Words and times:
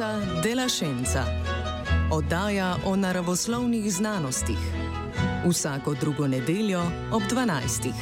Frekvenca 0.00 0.40
de 0.42 0.54
la 0.54 0.68
Scienza. 0.68 1.24
Oddaja 2.10 2.76
o 2.86 2.96
naravoslovnih 2.96 3.92
znanostih. 3.92 4.58
Vsako 5.48 5.94
drugo 6.00 6.26
nedeljo 6.26 6.82
ob 7.12 7.22
12. 7.22 7.92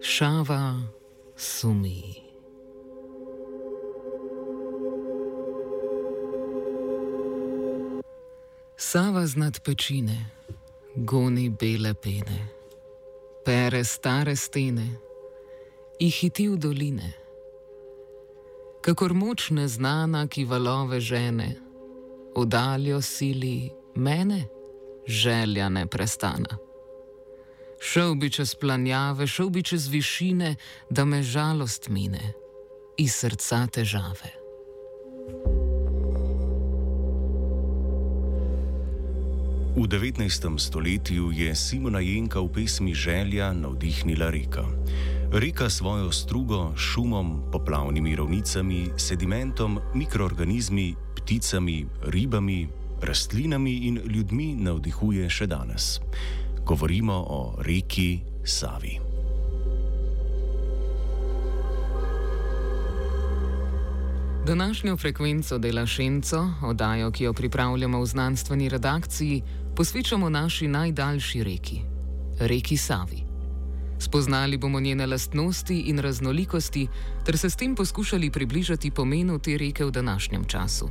Šava 0.00 0.74
sumi. 1.36 2.02
Sava 8.76 9.26
znad 9.26 9.60
pečine, 9.64 10.26
goni 10.94 11.48
bele 11.48 11.94
pene, 11.94 12.48
pere 13.44 13.84
stare 13.84 14.36
stene 14.36 15.00
in 15.98 16.10
hiti 16.10 16.48
v 16.48 16.56
doline. 16.56 17.12
Kakor 18.82 19.14
moč 19.14 19.50
neznana, 19.50 20.26
ki 20.26 20.44
valove 20.44 21.00
žene, 21.00 21.56
oddaljo 22.34 23.00
sili 23.00 23.70
mene, 23.94 24.48
želja 25.06 25.68
ne 25.68 25.86
prestana. 25.86 26.58
Šel 27.80 28.14
bi 28.14 28.30
čez 28.30 28.54
planjave, 28.54 29.26
šel 29.26 29.50
bi 29.50 29.62
čez 29.62 29.88
višine, 29.88 30.56
da 30.90 31.04
me 31.04 31.22
žalost 31.22 31.88
mine, 31.88 32.34
iz 32.98 33.14
srca 33.14 33.66
težave. 33.66 35.61
V 39.72 39.88
19. 39.88 40.28
stoletju 40.60 41.32
je 41.32 41.48
Simona 41.56 42.00
Jenka 42.04 42.40
v 42.44 42.52
pesmi 42.52 42.92
Želja 42.94 43.52
navdihnila 43.52 44.28
reka. 44.30 44.68
Reka 45.32 45.70
svojo 45.70 46.12
strugo, 46.12 46.76
šumom, 46.76 47.48
poplavnimi 47.52 48.16
ravnicami, 48.16 48.92
sedimentom, 49.00 49.80
mikroorganizmi, 49.94 50.94
pticami, 51.16 51.86
ribami, 52.04 52.68
rastlinami 53.00 53.88
in 53.88 54.00
ljudmi 54.04 54.60
navdihuje 54.60 55.30
še 55.30 55.48
danes. 55.48 56.04
Govorimo 56.68 57.16
o 57.16 57.56
reki 57.64 58.20
Savi. 58.44 59.00
Današnjo 64.46 64.96
frekvenco 64.96 65.58
dela 65.58 65.86
Šenco, 65.86 66.48
oddajo, 66.62 67.10
ki 67.10 67.24
jo 67.24 67.32
pripravljamo 67.32 68.00
v 68.00 68.06
znanstveni 68.06 68.68
redakciji, 68.68 69.42
posvečamo 69.76 70.28
naši 70.28 70.68
najdaljši 70.68 71.44
reki, 71.44 71.80
reki 72.38 72.76
Savi. 72.76 73.24
Spoznali 73.98 74.58
bomo 74.58 74.80
njene 74.80 75.06
lastnosti 75.06 75.80
in 75.80 75.98
raznolikosti, 75.98 76.88
ter 77.24 77.38
se 77.38 77.50
s 77.50 77.56
tem 77.56 77.74
poskušali 77.74 78.30
približati 78.30 78.90
pomenu 78.90 79.38
te 79.38 79.58
reke 79.58 79.84
v 79.84 79.90
današnjem 79.90 80.44
času. 80.44 80.88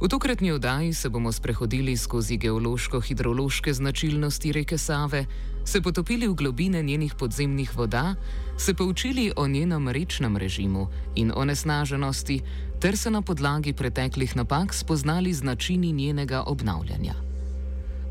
V 0.00 0.08
tokratni 0.08 0.52
oddaji 0.52 0.94
se 0.94 1.08
bomo 1.08 1.32
sprehodili 1.32 1.96
skozi 1.96 2.38
geološko-hidrološke 2.38 3.72
značilnosti 3.72 4.52
reke 4.52 4.78
Save, 4.78 5.26
se 5.64 5.80
potopili 5.80 6.28
v 6.28 6.34
globine 6.34 6.82
njenih 6.82 7.14
podzemnih 7.14 7.76
voda, 7.76 8.14
se 8.58 8.74
poučili 8.74 9.32
o 9.36 9.48
njenem 9.48 9.88
rečnem 9.88 10.36
režimu 10.36 10.88
in 11.14 11.32
onesnaženosti, 11.34 12.40
ter 12.80 12.96
se 12.96 13.10
na 13.10 13.22
podlagi 13.22 13.72
preteklih 13.72 14.36
napak 14.36 14.74
spoznali 14.74 15.32
z 15.32 15.42
načini 15.42 15.92
njenega 15.92 16.42
obnavljanja. 16.46 17.25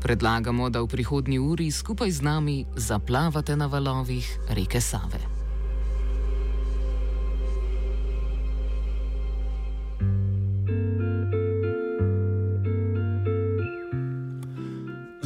Predlagamo, 0.06 0.70
da 0.70 0.86
v 0.86 0.86
prihodnji 0.86 1.38
uri 1.42 1.66
skupaj 1.66 2.10
z 2.10 2.22
nami 2.22 2.62
zaplavate 2.78 3.56
na 3.58 3.66
valovih 3.66 4.22
reke 4.54 4.78
Save. 4.78 5.18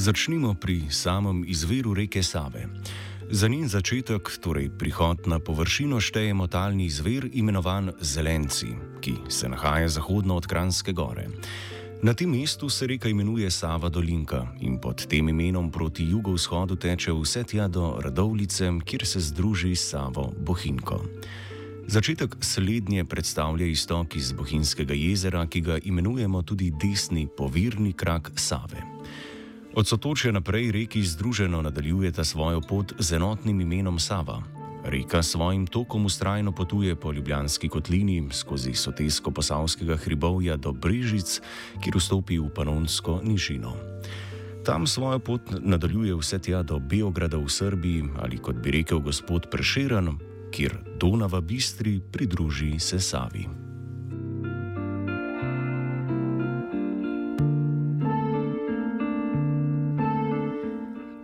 Začnimo 0.01 0.57
pri 0.57 0.89
samem 0.89 1.45
izviru 1.45 1.93
reke 1.93 2.23
Save. 2.25 2.65
Za 3.31 3.49
njen 3.53 3.69
začetek, 3.69 4.33
torej 4.41 4.73
prihod 4.79 5.29
na 5.29 5.39
površino, 5.45 6.01
štejemo 6.01 6.47
talni 6.49 6.89
izvir 6.89 7.29
imenovan 7.33 7.93
Zelenci, 8.01 8.73
ki 9.01 9.29
se 9.29 9.49
nahaja 9.49 9.89
zahodno 9.89 10.41
od 10.41 10.47
Kranske 10.47 10.93
gore. 10.93 11.29
Na 12.03 12.15
tem 12.15 12.31
mestu 12.31 12.69
se 12.69 12.87
reka 12.87 13.09
imenuje 13.09 13.51
Sava 13.51 13.89
Dolinka 13.89 14.47
in 14.61 14.79
pod 14.81 15.07
tem 15.07 15.29
imenom 15.29 15.71
proti 15.71 16.05
jugovzhodu 16.09 16.77
teče 16.77 17.13
vse 17.13 17.43
tja 17.45 17.69
do 17.69 18.01
Radovlice, 18.01 18.71
kjer 18.85 19.07
se 19.07 19.21
združi 19.21 19.77
s 19.77 19.91
Savo 19.91 20.33
Bohinko. 20.39 21.05
Začetek 21.87 22.37
slednje 22.41 23.05
predstavlja 23.05 23.67
istok 23.67 24.17
iz 24.17 24.33
Bohinjskega 24.33 24.95
jezera, 24.95 25.47
ki 25.47 25.61
ga 25.61 25.79
imenujemo 25.85 26.43
tudi 26.43 26.73
desni 26.83 27.29
povirni 27.37 27.93
krak 27.93 28.33
Save. 28.37 28.81
Od 29.75 29.87
sotočja 29.87 30.33
naprej 30.33 30.73
reki 30.73 31.03
združeno 31.03 31.63
nadaljujeta 31.63 32.25
svojo 32.25 32.61
pot 32.61 32.93
z 32.99 33.13
enotnim 33.13 33.61
imenom 33.61 33.99
Sava. 33.99 34.60
Reka 34.85 35.23
svojim 35.23 35.67
tokom 35.67 36.07
ustrajno 36.07 36.53
potuje 36.53 36.97
po 36.97 37.13
Ljubljanski 37.13 37.69
kotlini 37.69 38.29
skozi 38.33 38.73
sotesko-posavskega 38.73 39.97
hribovja 39.97 40.57
do 40.57 40.73
Brežic, 40.73 41.41
kjer 41.85 41.97
vstopi 41.97 42.39
v 42.39 42.49
Panonsko 42.55 43.21
nižino. 43.23 43.77
Tam 44.65 44.87
svojo 44.87 45.19
pot 45.19 45.43
nadaljuje 45.61 46.17
vse 46.17 46.39
tja 46.39 46.63
do 46.63 46.79
Beograda 46.79 47.37
v 47.37 47.49
Srbiji 47.49 48.05
ali 48.19 48.39
kot 48.39 48.57
bi 48.57 48.71
rekel 48.71 49.01
gospod 49.01 49.51
Preširan, 49.51 50.19
kjer 50.51 50.79
Donava 51.01 51.41
Bistri 51.41 52.01
pridruži 52.13 52.79
se 52.79 53.01
Savi. 53.01 53.70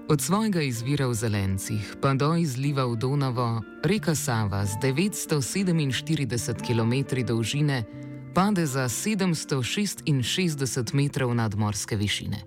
Od 0.08 0.22
svojega 0.22 0.62
izvira 0.62 1.10
v 1.10 1.14
Zelencih 1.14 1.98
pa 1.98 2.14
do 2.14 2.38
izliva 2.38 2.86
v 2.86 2.94
Donavo, 2.94 3.58
reka 3.82 4.14
Sava 4.14 4.62
z 4.62 4.78
947 4.78 6.62
km 6.62 6.94
dolžine 7.26 7.82
pade 8.34 8.66
za 8.66 8.86
766 8.86 10.06
metrov 10.94 11.34
nadmorske 11.34 11.98
višine. 11.98 12.38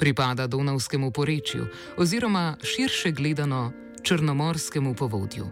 Pripada 0.00 0.46
Donavskemu 0.46 1.12
porečju 1.12 1.68
oziroma 2.00 2.56
širše 2.62 3.12
gledano 3.12 3.72
Črnomorskemu 4.02 4.94
povodju. 4.94 5.46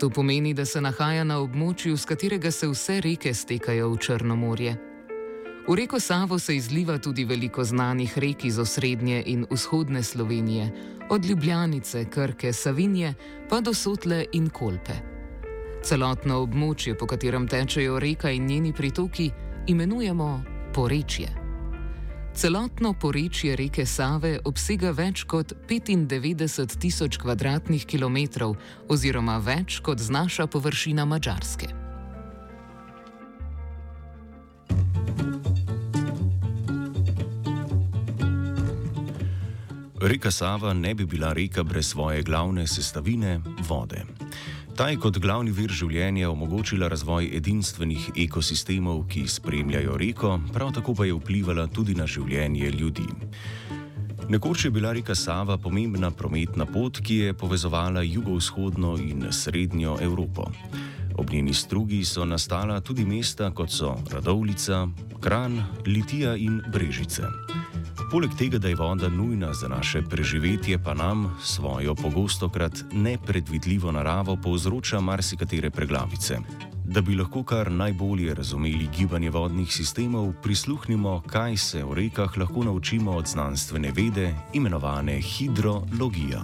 To 0.00 0.10
pomeni, 0.10 0.54
da 0.54 0.64
se 0.64 0.80
nahaja 0.80 1.24
na 1.24 1.40
območju, 1.40 1.96
z 1.96 2.04
katerega 2.04 2.50
se 2.50 2.68
vse 2.68 3.00
reke 3.00 3.34
stekajo 3.34 3.88
v 3.88 3.98
Črnomorje. 3.98 4.89
V 5.70 5.74
reko 5.74 6.00
Savo 6.00 6.38
se 6.38 6.56
izliva 6.56 6.98
tudi 6.98 7.24
veliko 7.24 7.64
znanih 7.64 8.18
rek 8.18 8.44
iz 8.44 8.58
osrednje 8.58 9.22
in 9.26 9.46
vzhodne 9.50 10.02
Slovenije, 10.02 10.72
od 11.10 11.24
Ljubljanice, 11.24 12.04
Krke, 12.04 12.52
Savinje 12.52 13.14
pa 13.48 13.60
do 13.60 13.74
Sotle 13.74 14.24
in 14.32 14.48
Kolpe. 14.50 14.92
Celotno 15.82 16.40
območje, 16.42 16.96
po 16.98 17.06
katerem 17.06 17.46
tečejo 17.48 18.00
reka 18.00 18.30
in 18.30 18.46
njeni 18.46 18.72
pritoki, 18.72 19.30
imenujemo 19.66 20.42
porečje. 20.74 21.28
Celotno 22.34 22.92
porečje 23.00 23.56
reke 23.56 23.86
Save 23.86 24.40
obsega 24.44 24.90
več 24.90 25.22
kot 25.22 25.52
95 25.68 26.78
tisoč 26.78 27.18
km2 27.18 28.54
oziroma 28.88 29.38
več 29.38 29.78
kot 29.80 29.98
znaša 29.98 30.46
površina 30.46 31.04
Mačarske. 31.04 31.89
Reka 40.02 40.30
Sava 40.30 40.72
ne 40.72 40.94
bi 40.94 41.04
bila 41.04 41.32
reka 41.32 41.62
brez 41.62 41.88
svoje 41.88 42.22
glavne 42.22 42.66
sestavine- 42.66 43.40
vode. 43.68 44.04
Ta 44.76 44.88
je 44.88 44.96
kot 44.96 45.18
glavni 45.18 45.50
vir 45.50 45.68
življenja 45.70 46.30
omogočila 46.30 46.88
razvoj 46.88 47.28
edinstvenih 47.36 48.10
ekosistemov, 48.16 49.04
ki 49.08 49.28
spremljajo 49.28 49.96
reko, 49.96 50.40
prav 50.52 50.72
tako 50.72 50.94
pa 50.94 51.04
je 51.04 51.12
vplivala 51.12 51.66
tudi 51.66 51.94
na 51.94 52.06
življenje 52.06 52.70
ljudi. 52.70 53.06
Nekoč 54.28 54.64
je 54.64 54.70
bila 54.70 54.92
reka 54.92 55.14
Sava 55.14 55.58
pomembna 55.58 56.10
prometna 56.10 56.66
pot, 56.66 57.00
ki 57.00 57.14
je 57.14 57.34
povezovala 57.34 58.02
jugovzhodno 58.02 58.96
in 58.96 59.26
srednjo 59.30 59.98
Evropo. 60.00 60.50
Ob 61.18 61.30
njeni 61.30 61.54
strugi 61.54 62.04
so 62.04 62.24
nastala 62.24 62.80
tudi 62.80 63.04
mesta 63.04 63.50
kot 63.50 63.70
so 63.70 63.96
Radovlica, 64.10 64.88
Kran, 65.20 65.64
Litija 65.86 66.36
in 66.36 66.62
Brežice. 66.72 67.59
Poleg 68.10 68.30
tega, 68.34 68.58
da 68.58 68.68
je 68.68 68.74
voda 68.74 69.08
nujna 69.08 69.52
za 69.54 69.68
naše 69.68 70.02
preživetje, 70.02 70.78
pa 70.82 70.94
nam 70.94 71.36
svojo 71.42 71.94
pogosto 71.94 72.48
krat 72.48 72.72
nepredvidljivo 72.92 73.92
naravo 73.92 74.36
povzroča 74.36 75.00
marsikatere 75.00 75.70
preglavice. 75.70 76.38
Da 76.84 77.00
bi 77.00 77.14
lahko 77.14 77.42
kar 77.42 77.72
najbolje 77.72 78.34
razumeli 78.34 78.88
gibanje 78.98 79.30
vodnih 79.30 79.72
sistemov, 79.72 80.32
prisluhnimo, 80.42 81.22
kaj 81.26 81.56
se 81.56 81.84
v 81.84 81.94
rekah 81.94 82.38
lahko 82.38 82.64
naučimo 82.64 83.12
od 83.12 83.26
znanstvene 83.26 83.92
vede, 83.96 84.34
imenovane 84.52 85.20
hidrologija. 85.20 86.42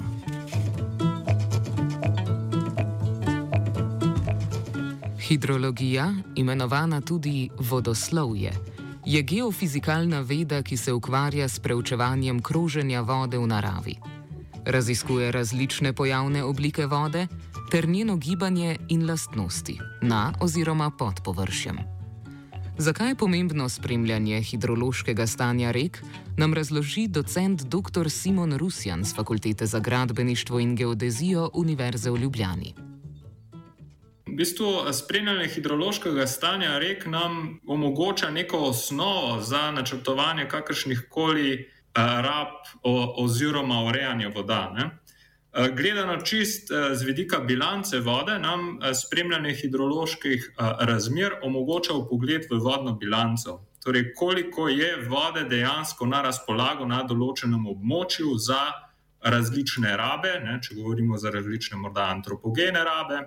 Hidrologija, 5.18 6.14
imenovana 6.34 7.00
tudi 7.00 7.50
vodoslovje, 7.58 8.52
je 9.06 9.22
geofizikalna 9.22 10.20
veda, 10.20 10.62
ki 10.62 10.76
se 10.76 10.92
ukvarja 10.92 11.48
s 11.48 11.58
preučevanjem 11.58 12.42
kroženja 12.42 13.00
vode 13.00 13.38
v 13.38 13.46
naravi. 13.46 13.94
Raziskuje 14.64 15.32
različne 15.32 15.92
pojavne 15.92 16.44
oblike 16.44 16.86
vode 16.86 17.26
ter 17.70 17.88
njeno 17.88 18.16
gibanje 18.16 18.76
in 18.88 19.06
lastnosti 19.06 19.78
na 20.02 20.32
oziroma 20.40 20.90
pod 20.90 21.20
površjem. 21.24 21.78
Zakaj 22.78 23.08
je 23.08 23.14
pomembno 23.14 23.68
spremljanje 23.68 24.42
hidrološkega 24.42 25.26
stanja 25.26 25.70
rek, 25.70 26.02
nam 26.36 26.54
razloži 26.54 27.06
docent 27.08 27.62
dr. 27.62 28.10
Simon 28.10 28.52
Rusjan 28.56 29.04
z 29.04 29.14
Fakultete 29.14 29.66
za 29.66 29.78
gradbeništvo 29.78 30.60
in 30.60 30.76
geodezijo 30.76 31.50
Univerze 31.54 32.10
v 32.10 32.16
Ljubljani. 32.16 32.74
V 34.36 34.38
bistvu 34.38 34.92
spremljanje 34.92 35.46
hidrološkega 35.48 36.26
stanja 36.26 36.74
rek 36.78 37.06
nam 37.06 37.60
omogoča 37.66 38.28
neko 38.30 38.58
osnovo 38.58 39.40
za 39.40 39.70
načrtovanje 39.70 40.44
kakršnih 40.48 41.06
koli 41.10 41.70
rab 41.94 42.52
oziroma 43.16 43.80
urejanja 43.84 44.28
voda. 44.34 44.74
Ne? 44.76 44.90
Gledano 45.76 46.20
čist 46.20 46.68
z 46.92 47.04
vidika 47.04 47.40
bilance 47.40 48.00
vode, 48.00 48.38
nam 48.38 48.78
spremljanje 48.94 49.54
hidroloških 49.54 50.52
razmer 50.80 51.40
omogoča 51.42 51.96
pogled 52.10 52.44
v 52.50 52.60
vodno 52.60 52.92
bilanco. 52.92 53.62
Torej, 53.84 54.12
koliko 54.14 54.68
je 54.68 54.96
vode 55.08 55.48
dejansko 55.48 56.06
na 56.06 56.20
razpolago 56.28 56.84
na 56.84 57.00
določenem 57.08 57.66
območju 57.72 58.36
za 58.36 58.60
različne 59.24 59.96
rabe, 59.96 60.36
ne, 60.44 60.60
če 60.62 60.76
govorimo 60.76 61.16
za 61.18 61.32
različne, 61.32 61.80
morda 61.80 62.10
antropogene 62.12 62.84
rabe, 62.84 63.24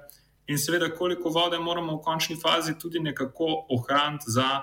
in 0.50 0.58
seveda, 0.58 0.90
koliko 0.90 1.30
vode 1.30 1.60
moramo 1.62 1.96
v 1.98 2.02
končni 2.04 2.36
fazi 2.36 2.74
tudi 2.80 3.00
nekako 3.00 3.66
ohraniti 3.70 4.26
za 4.28 4.62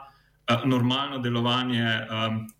normalno 0.65 1.19
delovanje 1.19 1.87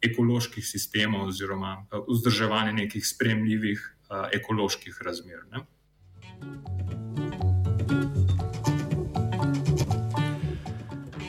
ekoloških 0.03 0.67
sistemov 0.67 1.29
oziroma 1.29 1.87
vzdrževanje 2.09 2.73
nekih 2.73 3.07
spremljivih 3.07 3.83
ekoloških 4.33 5.03
razmer. 5.03 5.43
Ne? 5.51 5.67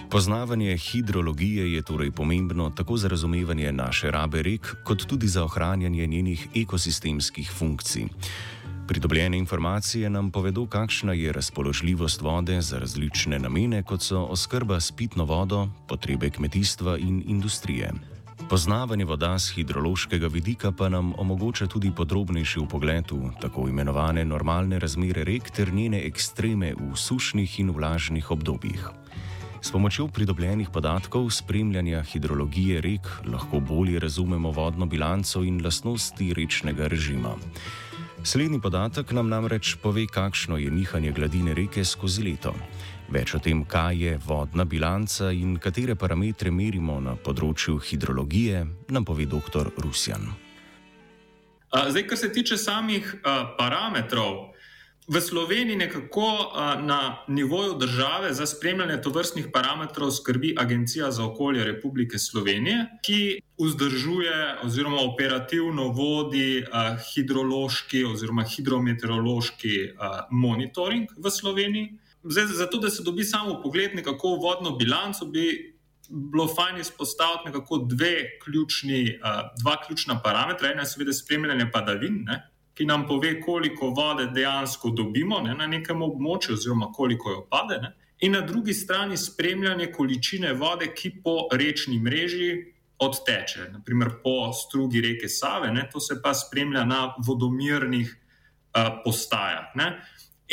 Poznavanje 0.10 0.78
hidrologije 0.78 1.74
je 1.74 1.82
torej 1.82 2.12
pomembno 2.12 2.70
tako 2.70 2.98
za 2.98 3.08
razumevanje 3.08 3.72
naše 3.72 4.12
rabe 4.12 4.42
rek, 4.42 4.76
kot 4.84 5.06
tudi 5.06 5.28
za 5.28 5.44
ohranjanje 5.44 6.08
njenih 6.08 6.48
ekosistemskih 6.56 7.52
funkcij. 7.52 8.08
Pridobljene 8.88 9.38
informacije 9.38 10.10
nam 10.10 10.32
povedo, 10.32 10.66
kakšna 10.66 11.14
je 11.14 11.32
razpoložljivost 11.34 12.22
vode 12.22 12.62
za 12.62 12.80
različne 12.80 13.40
namene, 13.40 13.84
kot 13.84 14.02
so 14.02 14.22
oskrba 14.24 14.80
s 14.80 14.92
pitno 14.92 15.26
vodo, 15.26 15.68
potrebe 15.88 16.30
kmetijstva 16.30 16.98
in 16.98 17.24
industrije. 17.28 17.92
Poznavanje 18.50 19.06
voda 19.06 19.40
z 19.40 19.54
hidrološkega 19.54 20.28
vidika 20.28 20.72
pa 20.72 20.90
nam 20.90 21.14
omogoča 21.18 21.68
tudi 21.68 21.92
podrobnejši 21.92 22.60
pogled 22.70 23.12
v 23.12 23.32
tako 23.42 23.68
imenovane 23.68 24.26
normalne 24.26 24.80
razmere 24.80 25.24
rek 25.24 25.52
ter 25.52 25.74
njene 25.74 26.06
ekstreme 26.08 26.74
v 26.80 26.96
sušnih 26.96 27.60
in 27.60 27.72
vlažnih 27.72 28.32
obdobjih. 28.32 28.90
S 29.62 29.72
pomočjo 29.72 30.08
pridobljenih 30.08 30.70
podatkov 30.70 31.30
spremljanja 31.30 32.04
hidrologije 32.04 32.82
rek 32.82 33.08
lahko 33.26 33.60
bolje 33.60 34.00
razumemo 34.00 34.52
vodno 34.52 34.86
bilanco 34.86 35.44
in 35.44 35.60
lastnosti 35.66 36.34
rečnega 36.34 36.88
režima. 36.88 37.36
Slednji 38.28 38.60
podatek 38.60 39.12
nam 39.16 39.30
namreč 39.32 39.78
pove, 39.80 40.04
kakšno 40.12 40.58
je 40.60 40.68
nihanje 40.72 41.12
gladine 41.16 41.54
reke 41.56 41.86
skozi 41.88 42.26
leto. 42.26 42.52
Več 43.08 43.32
o 43.38 43.40
tem, 43.40 43.62
kaj 43.64 43.96
je 44.04 44.18
vodna 44.26 44.66
bilanca 44.68 45.30
in 45.32 45.54
katere 45.64 45.96
parametre 45.96 46.52
merimo 46.52 46.98
na 47.00 47.14
področju 47.16 47.78
hidrologije, 47.80 48.66
nam 48.92 49.08
pove 49.08 49.30
dr. 49.32 49.72
Rusjan. 49.80 50.28
Zdaj, 51.72 52.04
kar 52.10 52.20
se 52.20 52.32
tiče 52.36 52.58
samih 52.60 53.16
parametrov, 53.56 54.52
v 55.08 55.22
Sloveniji 55.22 55.76
nekako 55.76 56.52
na 56.82 57.24
nivoju 57.28 57.74
države 57.74 58.34
za 58.34 58.46
spremljanje 58.46 59.02
tovrstnih 59.02 59.48
parametrov 59.54 60.12
skrbi 60.12 60.56
Agencija 60.58 61.12
za 61.12 61.26
okolje 61.26 61.64
Republike 61.64 62.20
Slovenije, 62.20 62.86
ki 63.06 63.42
vzdržuje 63.64 64.56
oziroma 64.64 64.98
operativno 65.02 65.88
vodi 65.88 66.66
hidrološki 67.14 68.04
oziroma 68.04 68.44
hidrometeorološki 68.44 69.78
monitoring 70.32 71.10
v 71.18 71.32
Sloveniji. 71.32 71.94
Zdaj, 72.24 72.46
zato, 72.46 72.78
da 72.78 72.90
se 72.90 73.04
dobi 73.04 73.24
samo 73.24 73.62
pogled 73.64 73.96
na 73.96 74.04
kako 74.04 74.28
vodno 74.28 74.76
bilanco, 74.76 75.26
bi 75.26 75.74
bilo 76.10 76.48
fajn 76.48 76.82
izpostaviti 76.82 77.46
nekako 77.46 77.78
dve 77.78 78.40
ključni, 78.44 79.20
dva 79.60 79.78
ključna 79.88 80.20
parametra. 80.24 80.72
Ena 80.72 80.82
je 80.82 80.86
seveda 80.86 81.14
spremljanje 81.14 81.72
padavin, 81.72 82.24
ne, 82.26 82.50
ki 82.78 82.86
nam 82.86 83.08
pove, 83.08 83.42
koliko 83.42 83.90
vode 83.90 84.28
dejansko 84.34 84.90
dobimo 84.90 85.40
ne, 85.42 85.56
na 85.58 85.68
nekem 85.68 86.02
območju, 86.02 86.54
oziroma 86.54 86.92
koliko 86.94 87.32
jo 87.32 87.46
pade. 87.50 87.80
Ne. 87.82 87.96
In 88.22 88.38
na 88.38 88.42
drugi 88.42 88.74
strani 88.74 89.18
spremljanje 89.18 89.92
količine 89.92 90.54
vode, 90.54 90.92
ki 90.94 91.16
po 91.24 91.48
rečni 91.54 91.98
mreži 92.00 92.52
odteče, 93.00 93.70
naprimer 93.74 94.10
po 94.24 94.52
strugi 94.54 95.02
reke 95.02 95.30
Save, 95.30 95.72
ne, 95.74 95.88
to 95.92 96.00
se 96.00 96.20
pa 96.22 96.34
spremlja 96.34 96.86
na 96.86 97.02
vodomirnih 97.26 98.14
uh, 98.14 99.02
postajah. 99.06 99.74
Ne. 99.76 99.92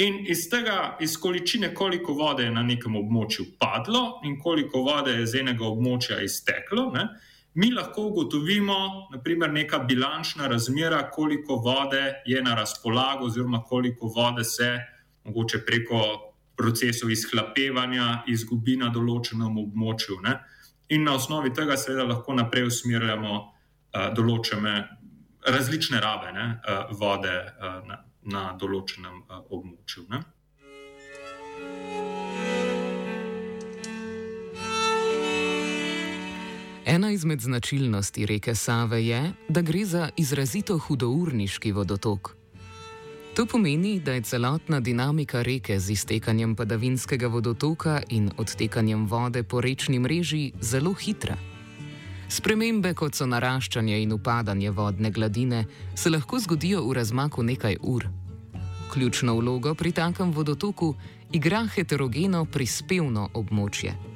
In 0.00 0.24
iz 0.28 0.48
tega, 0.50 0.96
iz 1.00 1.16
količine, 1.20 1.74
koliko 1.74 2.12
vode 2.12 2.48
je 2.48 2.52
na 2.52 2.62
nekem 2.62 2.96
območju 2.96 3.46
padlo 3.60 4.20
in 4.24 4.40
koliko 4.40 4.82
vode 4.82 5.12
je 5.20 5.26
z 5.26 5.44
enega 5.44 5.64
območja 5.68 6.18
izteklo, 6.24 6.88
ne, 6.92 7.08
mi 7.54 7.70
lahko 7.70 8.08
ugotovimo, 8.10 9.08
naprimer, 9.12 9.52
neka 9.52 9.78
bilančna 9.78 10.46
razmera, 10.50 11.10
koliko 11.10 11.56
vode 11.56 12.22
je 12.26 12.42
na 12.42 12.54
razpolago, 12.54 13.26
oziroma 13.26 13.62
koliko 13.62 14.06
vode 14.06 14.44
se 14.44 14.78
mogoče 15.24 15.64
preko 15.66 16.00
procesov 16.56 17.10
izhlapevanja 17.10 18.24
izgubi 18.26 18.76
na 18.76 18.90
določenem 18.94 19.58
območju. 19.64 20.20
Ne. 20.22 20.34
In 20.94 21.06
na 21.06 21.14
osnovi 21.14 21.52
tega, 21.54 21.76
seveda, 21.76 22.04
lahko 22.10 22.34
naprej 22.34 22.68
usmerjamo 22.68 23.32
uh, 23.38 24.10
določene 24.14 24.74
različne 25.46 26.00
rabe 26.00 26.32
ne, 26.32 26.50
uh, 26.58 26.92
vode. 26.98 27.38
Uh, 27.58 27.94
na 28.24 28.44
določenem 28.60 29.22
uh, 29.28 29.42
območju. 29.52 30.06
Ne? 30.12 30.20
Ena 36.86 37.10
izmed 37.10 37.40
značilnosti 37.40 38.26
reke 38.26 38.54
Save 38.54 39.06
je, 39.06 39.32
da 39.48 39.62
gre 39.62 39.84
za 39.84 40.08
izrazito 40.16 40.78
hudourniški 40.78 41.72
vodotok. 41.72 42.36
To 43.36 43.46
pomeni, 43.46 44.00
da 44.00 44.12
je 44.12 44.22
celotna 44.22 44.80
dinamika 44.80 45.42
reke 45.42 45.80
z 45.80 45.90
iztekanjem 45.90 46.54
padavinskega 46.56 47.26
vodotoka 47.26 48.02
in 48.08 48.30
odtekanjem 48.36 49.06
vode 49.06 49.42
po 49.42 49.60
rečni 49.60 49.98
mreži 49.98 50.52
zelo 50.60 50.92
hitra. 50.92 51.36
Spremembe, 52.28 52.94
kot 52.94 53.14
so 53.14 53.26
naraščanje 53.26 54.02
in 54.02 54.12
upadanje 54.12 54.70
vodne 54.70 55.10
gladine, 55.10 55.64
se 55.94 56.10
lahko 56.10 56.38
zgodijo 56.38 56.84
v 56.84 56.92
razmaku 56.92 57.42
nekaj 57.42 57.76
ur. 57.80 58.08
Ključno 58.92 59.34
vlogo 59.34 59.74
pri 59.74 59.92
takem 59.92 60.32
vodotoku 60.32 60.94
igra 61.32 61.66
heterogeno 61.66 62.44
prispevno 62.44 63.30
območje. 63.34 64.13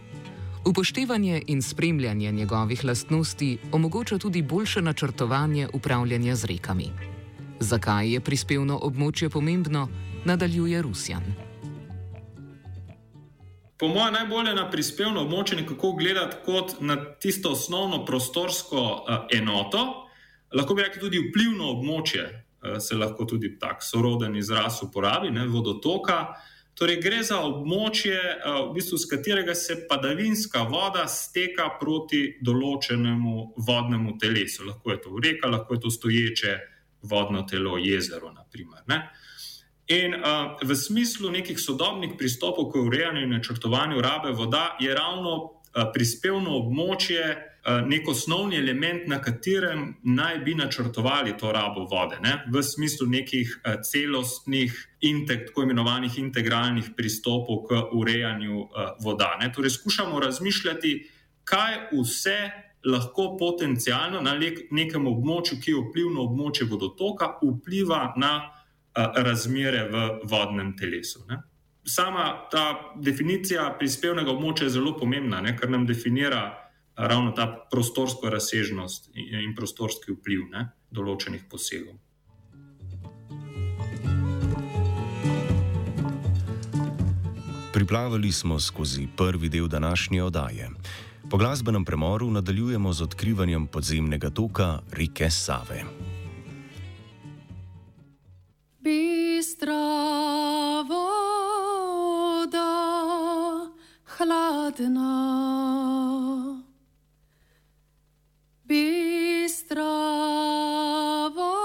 Upoštevanje 0.68 1.42
in 1.46 1.62
spremljanje 1.62 2.32
njegovih 2.32 2.84
lastnosti 2.84 3.58
omogoča 3.72 4.18
tudi 4.18 4.42
boljše 4.42 4.82
načrtovanje 4.82 5.68
upravljanja 5.72 6.34
z 6.34 6.44
rekami. 6.44 6.90
Zakaj 7.60 8.12
je 8.12 8.20
prispevno 8.20 8.76
območje 8.82 9.30
pomembno, 9.30 9.88
nadaljuje 10.24 10.82
Rusjan. 10.82 11.22
Po 13.78 13.88
mojem, 13.88 14.12
najbolje 14.12 14.54
na 14.54 14.66
prispevno 14.70 15.22
območje 15.24 15.56
nekako 15.62 15.92
gledati 15.92 16.36
kot 16.44 16.76
na 16.80 16.96
tisto 17.14 17.52
osnovno 17.56 18.04
prostorsko 18.04 18.76
uh, 18.76 19.24
enoto, 19.38 19.86
lahko 20.52 20.74
bi 20.74 20.82
rekli 20.82 21.00
tudi 21.00 21.24
vplivno 21.30 21.70
območje, 21.78 22.26
uh, 22.28 22.76
se 22.78 22.94
lahko 22.94 23.24
tudi 23.24 23.56
tako 23.58 23.88
soroden 23.88 24.36
izraz 24.36 24.82
uporabi, 24.82 25.30
ne, 25.30 25.46
vodotoka. 25.46 26.26
Torej, 26.78 27.00
gre 27.02 27.24
za 27.26 27.40
območje, 27.42 28.14
uh, 28.14 28.68
v 28.68 28.76
bistvu, 28.76 29.00
z 29.02 29.08
katerega 29.10 29.54
se 29.58 29.80
padavinska 29.90 30.62
voda 30.70 31.08
steka 31.10 31.72
proti 31.80 32.38
določenemu 32.38 33.54
vodnemu 33.66 34.14
telesu. 34.22 34.62
Lahko 34.68 34.94
je 34.94 35.00
to 35.02 35.18
reka, 35.18 35.50
lahko 35.50 35.74
je 35.74 35.82
to 35.82 35.90
stoječe 35.90 36.54
vodno 37.02 37.42
telo, 37.50 37.78
jezero. 37.82 38.30
Naprimer, 38.30 38.86
In 39.88 40.14
uh, 40.14 40.54
v 40.60 40.76
smislu 40.76 41.30
nekih 41.32 41.58
sodobnih 41.58 42.14
pristopov 42.18 42.70
k 42.70 42.76
urejanju 42.76 43.22
in 43.24 43.30
načrtovanju 43.32 44.02
rabe 44.04 44.30
voda 44.36 44.76
je 44.80 44.94
ravno 44.94 45.34
uh, 45.34 45.88
prispevno 45.94 46.58
območje 46.60 47.57
nek 47.86 48.08
osnovni 48.08 48.56
element, 48.56 49.06
na 49.06 49.18
katerem 49.22 49.94
naj 50.02 50.38
bi 50.38 50.54
načrtovali 50.54 51.36
to 51.38 51.52
rabo 51.52 51.84
vode, 51.90 52.20
ne? 52.22 52.44
v 52.52 52.62
smislu 52.62 53.06
nekih 53.06 53.60
uh, 53.60 53.80
celostnih, 53.82 54.76
integ, 55.00 55.46
tako 55.48 55.62
imenovanih 55.62 56.18
integralnih 56.18 56.92
pristopov 56.96 57.66
k 57.68 57.82
urejanju 57.92 58.60
uh, 58.60 58.94
voda. 59.04 59.36
Ne? 59.40 59.52
Torej, 59.52 59.76
skušamo 59.78 60.20
razmišljati, 60.20 60.94
kaj 61.44 61.78
vse. 61.92 62.38
Lahko 62.86 63.32
potencialno 63.36 64.20
na 64.22 64.36
nekem 64.70 65.06
območju, 65.10 65.56
ki 65.58 65.72
je 65.72 65.80
vplivno 65.88 66.22
območje 66.28 66.68
vodotoka, 66.70 67.32
vpliva 67.42 68.12
na 68.16 68.30
razmere 68.94 69.88
v 69.90 70.04
vodnem 70.30 70.76
telesu. 70.76 71.24
Ne. 71.28 71.40
Sama 71.84 72.48
ta 72.52 72.94
definicija 73.00 73.70
prispevnega 73.78 74.30
območja 74.30 74.68
je 74.68 74.76
zelo 74.76 74.94
pomembna, 74.98 75.40
ne, 75.40 75.56
ker 75.56 75.70
nam 75.70 75.86
definira 75.88 76.67
ravno 76.98 77.32
ta 77.32 77.46
prostorsko 77.70 78.30
razsežnost 78.30 79.10
in 79.14 79.54
prostorski 79.56 80.12
vpliv 80.12 80.48
ne, 80.50 80.68
določenih 80.90 81.46
posegov. 81.50 81.96
Priplavali 87.72 88.32
smo 88.32 88.58
skozi 88.58 89.06
prvi 89.16 89.48
del 89.48 89.68
današnje 89.68 90.22
oddaje. 90.22 90.70
Po 91.30 91.36
glasbenem 91.38 91.84
premoru 91.84 92.30
nadaljujemo 92.30 92.92
z 92.92 93.02
odkrivanjem 93.02 93.66
podzemnega 93.66 94.30
toka 94.30 94.78
reke 94.90 95.30
Save. 95.30 95.84
bistra 99.38 100.82
voda, 100.88 102.72
hladna. 104.16 105.97
Bistra 108.68 109.82
voda, 111.36 111.60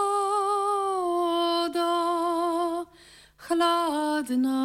hladna. 3.50 4.60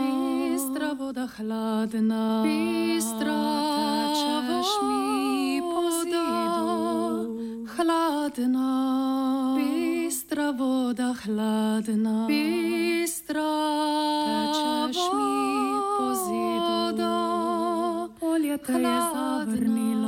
Bistra 0.00 0.94
voda, 0.94 1.26
hladna. 1.36 2.42
Bistra 2.44 3.40
tečeš 3.76 4.70
mi 4.88 5.60
po 5.60 5.82
zidu, 6.00 6.72
hladna. 7.76 8.68
Voda 10.52 11.14
hladna, 11.24 12.26
bistra, 12.28 13.52
tečeš 14.26 15.00
mi 15.16 15.32
po 15.96 16.08
zidu, 16.24 17.16
polje 18.20 18.56
te 18.58 18.72
je 18.72 18.78
zavrnilo, 18.78 19.22
bistra 19.40 20.01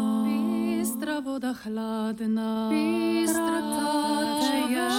hladna, 1.64 2.68
bistra 2.70 3.60
tečeš 3.76 4.96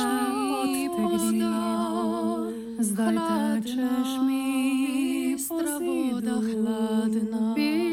mi 0.73 0.89
po 0.89 1.17
zidu, 1.17 1.53
zdaj 2.79 3.15
tečeš 3.15 4.09
mi 4.27 4.43
bistra 5.35 5.77
voda 5.77 6.35
hladna, 6.41 7.53
bistra, 7.55 7.84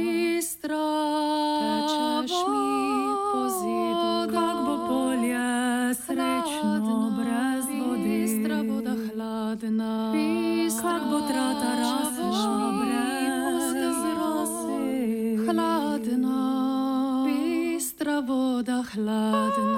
voda 18.95 19.72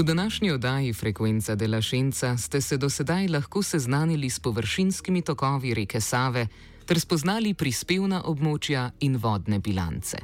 V 0.00 0.02
današnji 0.02 0.50
oddaji 0.50 0.92
Frekvenca 0.92 1.54
de 1.54 1.68
la 1.68 1.82
Šenca 1.82 2.36
ste 2.36 2.60
se 2.60 2.76
do 2.76 2.90
sedaj 2.90 3.28
lahko 3.28 3.62
seznanili 3.62 4.30
s 4.30 4.40
površinskimi 4.40 5.22
tokovi 5.22 5.74
reke 5.74 6.00
Save 6.00 6.46
ter 6.86 7.00
spoznali 7.00 7.54
prispevna 7.54 8.22
območja 8.24 8.90
in 9.00 9.16
vodne 9.16 9.58
bilance. 9.58 10.16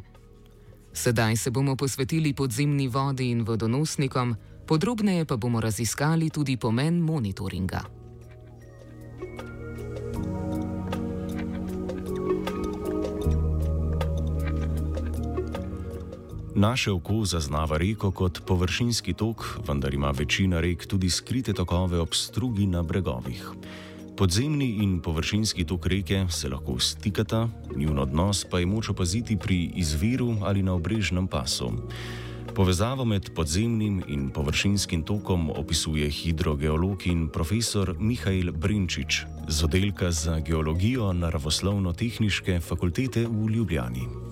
Sedaj 0.93 1.37
se 1.37 1.51
bomo 1.51 1.77
posvetili 1.77 2.33
podzemni 2.33 2.89
vodi 2.89 3.29
in 3.31 3.45
vodonosnikom, 3.45 4.35
podrobneje 4.67 5.25
pa 5.25 5.37
bomo 5.37 5.61
raziskali 5.61 6.31
tudi 6.31 6.57
pomen 6.57 7.01
monitoringa. 7.01 7.96
Naše 16.57 16.93
oko 16.93 17.25
zaznava 17.25 17.77
reko 17.77 18.09
kot 18.11 18.41
površinski 18.47 19.13
tok, 19.13 19.59
vendar 19.69 19.95
ima 19.95 20.11
večina 20.11 20.61
rek 20.61 20.87
tudi 20.87 21.11
skrite 21.11 21.53
tokove 21.53 21.99
ob 22.01 22.15
strugi 22.15 22.67
na 22.67 22.83
bregovih. 22.83 23.51
Podzemni 24.17 24.65
in 24.81 25.01
površinski 25.01 25.65
tok 25.65 25.87
reke 25.87 26.25
se 26.31 26.49
lahko 26.49 26.79
stikata, 26.81 27.49
njun 27.77 27.99
odnos 27.99 28.45
pa 28.51 28.59
je 28.59 28.67
moč 28.67 28.89
opaziti 28.89 29.37
pri 29.37 29.71
izviru 29.75 30.37
ali 30.43 30.63
na 30.63 30.73
obrežnem 30.75 31.27
pasu. 31.27 31.71
Povezavo 32.55 33.05
med 33.05 33.31
podzemnim 33.35 34.03
in 34.09 34.31
površinskim 34.31 35.03
tokom 35.03 35.51
opisuje 35.51 36.11
hidrogeolog 36.11 37.07
in 37.07 37.29
profesor 37.29 37.97
Mihajl 38.01 38.53
Brinčič 38.53 39.25
z 39.49 39.65
oddelka 39.65 40.11
za 40.11 40.41
geologijo 40.41 41.13
Naravoslovno-tehniške 41.13 42.61
fakultete 42.61 43.27
v 43.27 43.51
Ljubljani. 43.51 44.26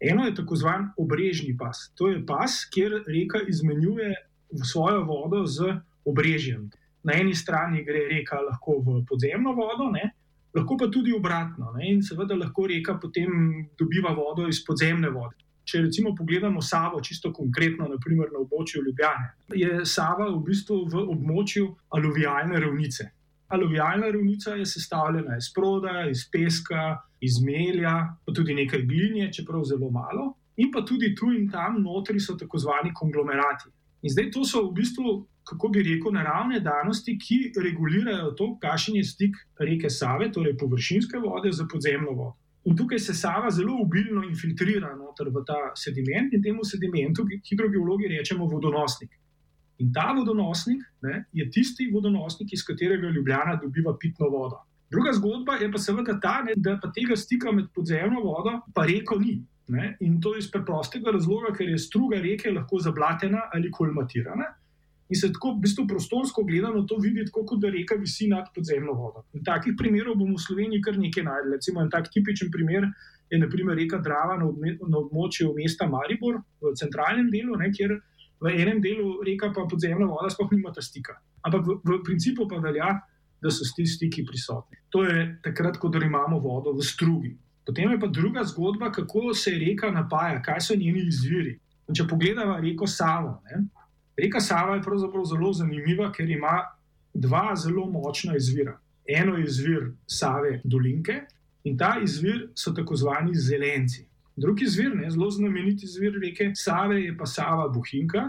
Eno 0.00 0.24
je 0.26 0.34
tako 0.34 0.56
zvan 0.56 0.90
obrežni 0.96 1.56
pas. 1.58 1.92
To 1.98 2.08
je 2.08 2.20
pas, 2.26 2.64
kjer 2.70 3.02
reka 3.06 3.40
izmenjuje 3.48 4.14
svojo 4.64 5.04
vodo 5.04 5.46
z 5.46 5.74
obrežjem. 6.04 6.70
Na 7.02 7.18
eni 7.18 7.34
strani 7.34 7.84
gre 7.84 8.06
reka 8.10 8.40
lahko 8.40 8.78
v 8.78 9.02
podzemno 9.08 9.52
vodo, 9.52 9.90
ne? 9.90 10.10
lahko 10.54 10.76
pa 10.76 10.88
tudi 10.90 11.12
obratno. 11.12 11.72
Ne? 11.76 11.90
In 11.92 12.02
seveda 12.02 12.34
lahko 12.34 12.66
reka 12.66 12.98
potem 13.02 13.68
dobiva 13.78 14.14
vodo 14.14 14.48
iz 14.48 14.62
podzemne 14.64 15.10
vode. 15.10 15.36
Če 15.68 15.82
recimo 15.84 16.14
pogledamo 16.16 16.62
Savo, 16.64 17.00
čisto 17.04 17.28
konkretno, 17.32 17.90
naprimer 17.90 18.30
na 18.32 18.40
območju 18.40 18.80
Ljubljane, 18.86 19.26
je 19.52 19.84
Sava 19.84 20.30
v 20.30 20.38
bistvu 20.46 20.78
v 20.88 21.02
območju 21.12 21.66
aluvialne 21.92 22.60
ravnice. 22.60 23.10
Aluvialna 23.48 24.10
ravnica 24.12 24.54
je 24.54 24.66
sestavljena 24.66 25.36
iz 25.36 25.48
proda, 25.54 26.04
iz 26.10 26.26
peska, 26.32 26.98
iz 27.20 27.40
melja, 27.42 27.94
pa 28.26 28.32
tudi 28.32 28.54
nekaj 28.54 28.82
glinje, 28.82 29.30
čeprav 29.32 29.64
zelo 29.64 29.90
malo, 29.90 30.34
in 30.56 30.70
pa 30.72 30.84
tudi 30.84 31.14
tu 31.14 31.32
in 31.32 31.48
tam 31.50 31.82
notri 31.82 32.20
so 32.20 32.36
tako 32.36 32.58
zvani 32.58 32.92
konglomerati. 32.94 33.70
In 34.02 34.12
zdaj 34.12 34.30
to 34.30 34.44
so 34.44 34.62
v 34.68 34.74
bistvu, 34.74 35.14
kako 35.48 35.68
bi 35.68 35.82
rekel, 35.82 36.12
naravne 36.12 36.60
danosti, 36.60 37.16
ki 37.18 37.38
regulirajo 37.56 38.34
to, 38.36 38.50
kakšen 38.60 39.00
je 39.00 39.04
stik 39.04 39.40
reke 39.58 39.90
Save, 39.90 40.28
torej 40.32 40.58
površinske 40.60 41.18
vode, 41.18 41.52
z 41.52 41.64
podzemno 41.72 42.12
vodo. 42.12 42.36
In 42.68 42.76
tukaj 42.76 42.98
se 42.98 43.14
Sava 43.14 43.50
zelo 43.50 43.78
obilno 43.80 44.22
infiltrira 44.28 44.92
v 44.92 45.44
ta 45.46 45.72
sediment, 45.74 46.34
in 46.34 46.42
temu 46.42 46.64
sedimentu 46.64 47.24
hidrogeologi 47.48 48.10
rečemo 48.12 48.46
vodonosnik. 48.46 49.10
In 49.78 49.92
ta 49.94 50.12
vodonosnik 50.12 50.82
ne, 51.02 51.24
je 51.32 51.46
tisti 51.50 51.86
vodonosnik, 51.92 52.52
iz 52.52 52.64
katerega 52.66 53.10
Ljubljana 53.14 53.58
dobiva 53.62 53.94
pitno 54.00 54.28
vodo. 54.28 54.58
Druga 54.90 55.12
zgodba 55.12 55.58
je 55.60 55.68
pa 55.72 55.78
seveda 55.78 56.16
ta, 56.20 56.40
ne, 56.46 56.56
da 56.56 56.78
pa 56.82 56.90
tega 56.94 57.16
stika 57.16 57.52
med 57.52 57.68
podzemno 57.74 58.22
vodo 58.24 58.58
pa 58.74 58.86
reko 58.88 59.18
ni. 59.20 59.38
Ne, 59.68 59.96
in 60.00 60.16
to 60.20 60.32
iz 60.36 60.46
preprostega 60.48 61.12
razloga, 61.12 61.52
ker 61.52 61.68
je 61.68 61.78
struga 61.78 62.16
reke 62.24 62.50
lahko 62.50 62.80
zablatena 62.80 63.50
ali 63.52 63.70
kolmatirana. 63.70 64.46
In 65.08 65.16
se 65.16 65.28
tako 65.32 65.54
v 65.54 65.64
bistvu 65.64 65.84
prostorsko 65.88 66.44
gledano 66.44 66.82
to 66.88 66.96
vidi, 67.00 67.24
kot 67.32 67.54
da 67.60 67.68
reka 67.72 67.96
visi 68.00 68.28
nad 68.28 68.48
podzemno 68.54 68.92
vodo. 68.96 69.24
In 69.36 69.44
takih 69.44 69.76
primerov 69.76 70.16
bomo 70.20 70.36
v 70.36 70.44
Sloveniji 70.44 70.82
kar 70.84 70.98
nekaj 71.00 71.24
najdli. 71.24 71.54
Recimo 71.56 71.84
en 71.84 71.92
tak 71.92 72.08
tipičen 72.12 72.50
primer 72.52 72.88
je 73.30 73.38
naprimer 73.38 73.76
reka 73.76 74.00
Drava 74.04 74.36
na, 74.40 74.48
na 74.88 75.00
območju 75.00 75.52
mesta 75.56 75.88
Maribor 75.88 76.40
v 76.64 76.72
centralnem 76.80 77.28
delu, 77.32 77.56
ne, 77.60 77.68
kjer 77.72 77.98
v 78.40 78.54
enem 78.54 78.80
delu 78.80 79.22
reka 79.26 79.52
pa 79.54 79.66
podzemna 79.70 80.06
voda 80.06 80.30
sploh 80.30 80.50
nima 80.52 80.72
ta 80.72 80.82
stika. 80.82 81.18
Ampak 81.42 81.66
v, 81.66 81.78
v 81.84 82.02
principu 82.06 82.48
pa 82.48 82.60
velja, 82.62 82.94
da 83.42 83.50
so 83.50 83.66
ti 83.76 83.86
stiki 83.86 84.24
prisotni. 84.26 84.78
To 84.90 85.04
je 85.06 85.38
takrat, 85.42 85.78
ko 85.78 85.90
imamo 85.94 86.40
vodo 86.42 86.72
v 86.74 86.82
strugi. 86.82 87.36
Potem 87.66 87.90
je 87.90 88.00
pa 88.00 88.06
druga 88.06 88.44
zgodba, 88.44 88.90
kako 88.90 89.34
se 89.34 89.50
reka 89.50 89.90
napaja, 89.90 90.42
kaj 90.42 90.60
so 90.60 90.74
njeni 90.74 91.06
izviri. 91.06 91.58
In 91.88 91.94
če 91.94 92.06
pogledamo 92.08 92.56
reko 92.60 92.86
Savo, 92.86 93.40
ne, 93.46 93.68
Reka 94.18 94.40
Sava 94.40 94.74
je 94.74 94.82
pravzaprav 94.82 95.24
zelo 95.24 95.52
zanimiva, 95.52 96.12
ker 96.12 96.30
ima 96.30 96.62
dva 97.14 97.54
zelo 97.56 97.86
močna 97.86 98.36
izvira. 98.36 98.78
Eno 99.06 99.36
je 99.36 99.44
izvir 99.44 99.92
Save 100.06 100.60
Dolinke 100.64 101.20
in 101.64 101.78
ta 101.78 101.96
izvir 102.02 102.48
so 102.54 102.72
tako 102.74 102.96
zvani 102.96 103.34
zelenci. 103.34 104.07
Drugi 104.38 104.64
izvir, 104.64 104.94
ne, 104.96 105.10
zelo 105.10 105.30
znameniti 105.30 105.86
izvir 105.86 106.18
reke 106.22 106.52
Save, 106.54 107.00
je 107.02 107.16
pa 107.18 107.26
Sava 107.26 107.68
Bohinka, 107.74 108.28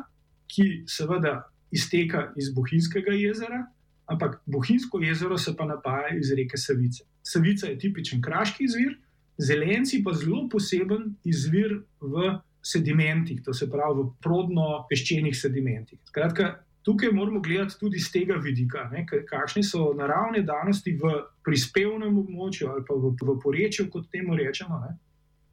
ki 0.49 0.83
seveda 0.89 1.43
izteka 1.71 2.31
iz 2.37 2.49
Bohinjskega 2.55 3.13
jezera, 3.13 3.61
ampak 4.09 4.39
Bohinjsko 4.45 4.99
jezero 4.99 5.37
se 5.37 5.53
pa 5.57 5.65
napaja 5.69 6.15
iz 6.17 6.33
reke 6.33 6.57
Savice. 6.57 7.05
Savica 7.23 7.67
je 7.67 7.77
tipičen 7.79 8.21
kraški 8.21 8.65
izvir, 8.65 8.95
zelenci 9.37 10.01
pa 10.03 10.13
zelo 10.13 10.47
poseben 10.49 11.13
izvir 11.23 11.81
v 12.01 12.39
sedimentih, 12.63 13.43
to 13.45 13.53
se 13.53 13.69
pravi 13.69 14.01
v 14.01 14.09
prodno-peščenih 14.23 15.35
sedimentih. 15.37 15.99
Skratka, 16.09 16.49
tukaj 16.83 17.11
moramo 17.13 17.39
gledati 17.39 17.77
tudi 17.79 17.99
z 17.99 18.11
tega 18.11 18.39
vidika, 18.41 18.89
ne, 18.91 19.05
kakšne 19.05 19.63
so 19.63 19.91
naravne 19.97 20.41
danosti 20.43 20.95
v 20.97 21.13
prispevnem 21.45 22.17
območju 22.23 22.71
ali 22.71 22.83
pa 22.87 22.97
v, 22.97 23.13
v 23.13 23.37
porečju, 23.43 23.87
kot 23.93 24.09
temu 24.11 24.35
rečemo. 24.35 24.81
Ne. 24.83 24.97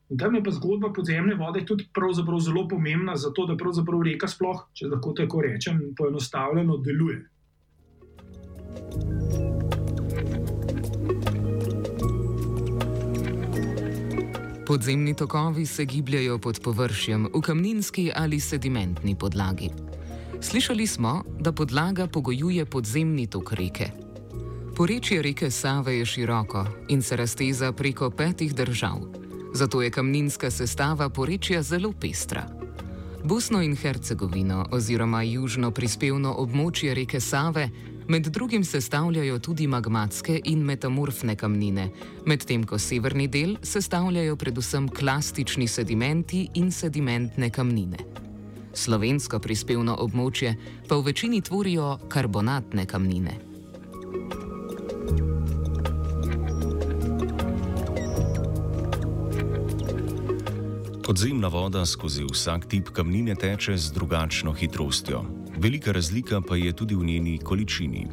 In 0.08 0.18
tam 0.18 0.34
je 0.34 0.42
pa 0.42 0.50
zgodba 0.50 0.92
podzemne 0.94 1.34
vode 1.34 1.64
tudi 1.66 1.88
zelo 2.40 2.68
pomembna, 2.68 3.16
zato 3.16 3.46
da 3.46 3.56
pravzaprav 3.56 4.02
reka 4.02 4.28
sploh, 4.28 4.68
če 4.72 4.86
lahko 4.86 5.12
tako 5.12 5.40
rečem, 5.40 5.80
poenostavljeno 5.98 6.76
deluje. 6.76 7.24
Podzemni 14.66 15.14
tokovi 15.14 15.66
se 15.66 15.84
gibljajo 15.84 16.38
pod 16.38 16.60
površjem 16.62 17.28
v 17.34 17.40
kamninski 17.40 18.10
ali 18.14 18.40
sedimentni 18.40 19.14
podlagi. 19.14 19.70
Slišali 20.40 20.86
smo, 20.86 21.22
da 21.40 21.52
podlaga 21.52 22.06
pogojuje 22.06 22.64
podzemni 22.64 23.26
tok 23.26 23.52
reke. 23.52 23.90
Porečje 24.76 25.22
reke 25.22 25.50
Save 25.50 25.98
je 25.98 26.06
široko 26.06 26.66
in 26.88 27.02
se 27.02 27.16
razteza 27.16 27.72
preko 27.72 28.10
petih 28.10 28.54
držav, 28.54 29.25
zato 29.56 29.82
je 29.82 29.90
kamninska 29.90 30.50
sestava 30.50 31.08
porečja 31.08 31.62
zelo 31.62 31.92
pestra. 31.92 32.46
Bosno 33.24 33.62
in 33.62 33.76
Hercegovino 33.76 34.66
oziroma 34.70 35.22
južno 35.22 35.70
prispevno 35.70 36.34
območje 36.38 36.94
reke 36.94 37.20
Save 37.20 37.70
Med 38.08 38.26
drugim 38.26 38.64
sestavljajo 38.64 39.38
tudi 39.38 39.66
magmatske 39.66 40.40
in 40.44 40.62
metamorfne 40.62 41.34
kamnine, 41.36 41.88
medtem 42.26 42.64
ko 42.64 42.78
severni 42.78 43.26
del 43.28 43.56
sestavljajo 43.62 44.36
predvsem 44.36 44.88
klastični 44.88 45.66
sedimenti 45.68 46.46
in 46.54 46.70
sedimentne 46.72 47.50
kamnine. 47.50 47.98
Slovensko 48.74 49.38
prispevno 49.42 49.96
območje 49.98 50.54
pa 50.88 50.94
v 50.94 51.08
večini 51.10 51.40
tvorijo 51.42 51.96
karbonatne 52.08 52.86
kamnine. 52.86 53.38
Podzemna 61.06 61.46
voda 61.48 61.86
skozi 61.86 62.24
vsak 62.26 62.64
tip 62.66 62.88
kamnine 62.90 63.34
teče 63.38 63.76
z 63.78 63.92
drugačno 63.94 64.52
hitrostjo. 64.52 65.20
Velika 65.58 65.92
razlika 65.92 66.40
pa 66.48 66.56
je 66.56 66.72
tudi 66.72 66.94
v 66.94 67.04
njeni 67.04 67.38
količini. 67.38 68.06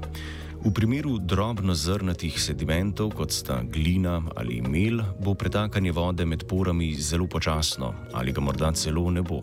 V 0.65 0.71
primeru 0.73 1.17
drobnozrnatih 1.17 2.37
sedimentov, 2.41 3.09
kot 3.17 3.31
sta 3.31 3.63
glina 3.65 4.21
ali 4.35 4.61
mel, 4.61 5.01
bo 5.19 5.33
pretakanje 5.33 5.91
vode 5.91 6.25
med 6.25 6.45
porami 6.45 6.93
zelo 6.95 7.25
počasno 7.27 7.93
ali 8.13 8.31
ga 8.31 8.41
morda 8.41 8.71
celo 8.71 9.09
ne 9.11 9.21
bo. 9.21 9.41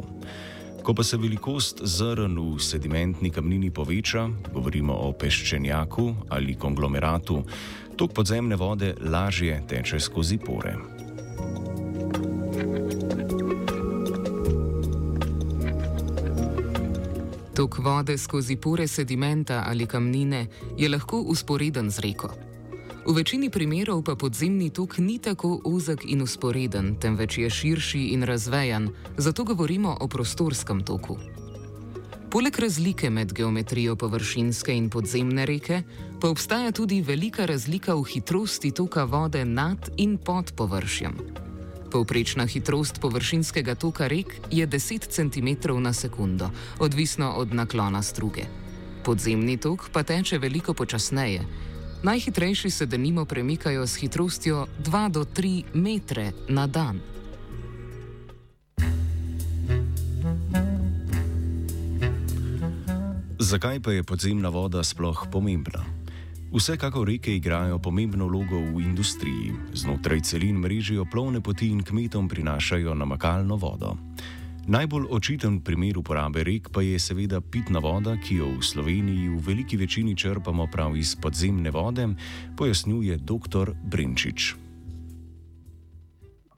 Ko 0.82 0.94
pa 0.94 1.02
se 1.02 1.16
velikost 1.16 1.82
zrn 1.82 2.38
v 2.38 2.62
sedimentni 2.62 3.30
kamnini 3.30 3.70
poveča, 3.70 4.28
govorimo 4.54 4.94
o 4.94 5.12
peščenjaku 5.12 6.14
ali 6.28 6.54
konglomeratu, 6.54 7.42
tok 7.96 8.14
podzemne 8.14 8.56
vode 8.56 8.94
lažje 9.02 9.62
teče 9.68 10.00
skozi 10.00 10.38
pore. 10.38 10.76
Tok 17.60 17.78
vode 17.78 18.18
skozi 18.18 18.56
pore 18.56 18.86
sedimenta 18.88 19.64
ali 19.66 19.86
kamnine 19.86 20.46
je 20.78 20.88
lahko 20.88 21.18
usporeden 21.20 21.90
z 21.90 22.00
reko. 22.00 22.30
V 23.06 23.12
večini 23.12 23.50
primerov 23.50 24.00
pa 24.02 24.14
podzemni 24.16 24.70
tok 24.70 24.96
ni 24.98 25.18
tako 25.18 25.60
ozek 25.64 26.08
in 26.08 26.22
usporeden, 26.22 26.96
temveč 26.96 27.38
je 27.38 27.50
širši 27.50 28.00
in 28.16 28.24
razvejan, 28.24 28.88
zato 29.16 29.44
govorimo 29.44 29.96
o 30.00 30.08
prostorskem 30.08 30.80
toku. 30.80 31.18
Poleg 32.30 32.58
razlike 32.58 33.10
med 33.10 33.32
geometrijo 33.32 33.96
površinske 33.96 34.72
in 34.72 34.88
podzemne 34.90 35.44
reke, 35.46 35.82
pa 36.20 36.28
obstaja 36.28 36.72
tudi 36.72 37.02
velika 37.02 37.44
razlika 37.44 37.94
v 37.94 38.08
hitrosti 38.08 38.72
toka 38.72 39.04
vode 39.04 39.44
nad 39.44 39.90
in 39.96 40.16
pod 40.16 40.52
površjem. 40.56 41.49
Povprečna 41.90 42.46
hitrost 42.46 43.00
površinskega 43.00 43.74
toka 43.74 44.06
rek 44.06 44.38
je 44.50 44.66
10 44.66 45.10
cm 45.10 45.48
na 45.82 45.92
sekundo, 45.92 46.50
odvisno 46.78 47.34
od 47.34 47.54
naklona 47.54 48.02
struge. 48.02 48.46
Podzemni 49.04 49.56
tok 49.56 49.90
pa 49.92 50.02
teče 50.02 50.38
veliko 50.38 50.74
počasneje. 50.74 51.42
Najhitrejši 52.02 52.70
se 52.70 52.86
denimo 52.86 53.24
premikajo 53.24 53.86
s 53.86 53.96
hitrostjo 53.96 54.66
2 54.78 55.10
do 55.10 55.24
3 55.24 55.64
metre 55.74 56.32
na 56.48 56.66
dan. 56.66 57.00
Zakaj 63.38 63.80
pa 63.80 63.90
je 63.92 64.02
podzemna 64.02 64.48
voda 64.48 64.84
sploh 64.84 65.26
pomembna? 65.32 65.99
Vsekakor 66.50 67.06
reke 67.06 67.36
igrajo 67.36 67.78
pomembno 67.78 68.26
vlogo 68.26 68.58
v 68.58 68.80
industriji. 68.82 69.52
Znotraj 69.72 70.20
celin 70.20 70.56
mrežijo 70.58 71.04
plovne 71.04 71.40
poti 71.40 71.68
in 71.70 71.82
kmetom 71.82 72.28
prinašajo 72.28 72.94
namakalno 72.94 73.56
vodo. 73.56 73.94
Najbolj 74.66 75.06
očiten 75.10 75.60
primer 75.62 75.98
uporabe 75.98 76.42
rek 76.44 76.68
pa 76.74 76.82
je 76.82 76.98
seveda 76.98 77.40
pitna 77.40 77.78
voda, 77.78 78.16
ki 78.16 78.40
jo 78.42 78.48
v 78.58 78.66
Sloveniji 78.66 79.28
v 79.28 79.38
veliki 79.46 79.76
večini 79.76 80.16
črpamo 80.16 80.66
prav 80.66 80.96
iz 80.96 81.14
podzemne 81.16 81.70
vode, 81.70 82.08
pojasnjuje 82.58 83.16
dr. 83.16 83.70
Brinčič. 83.84 84.54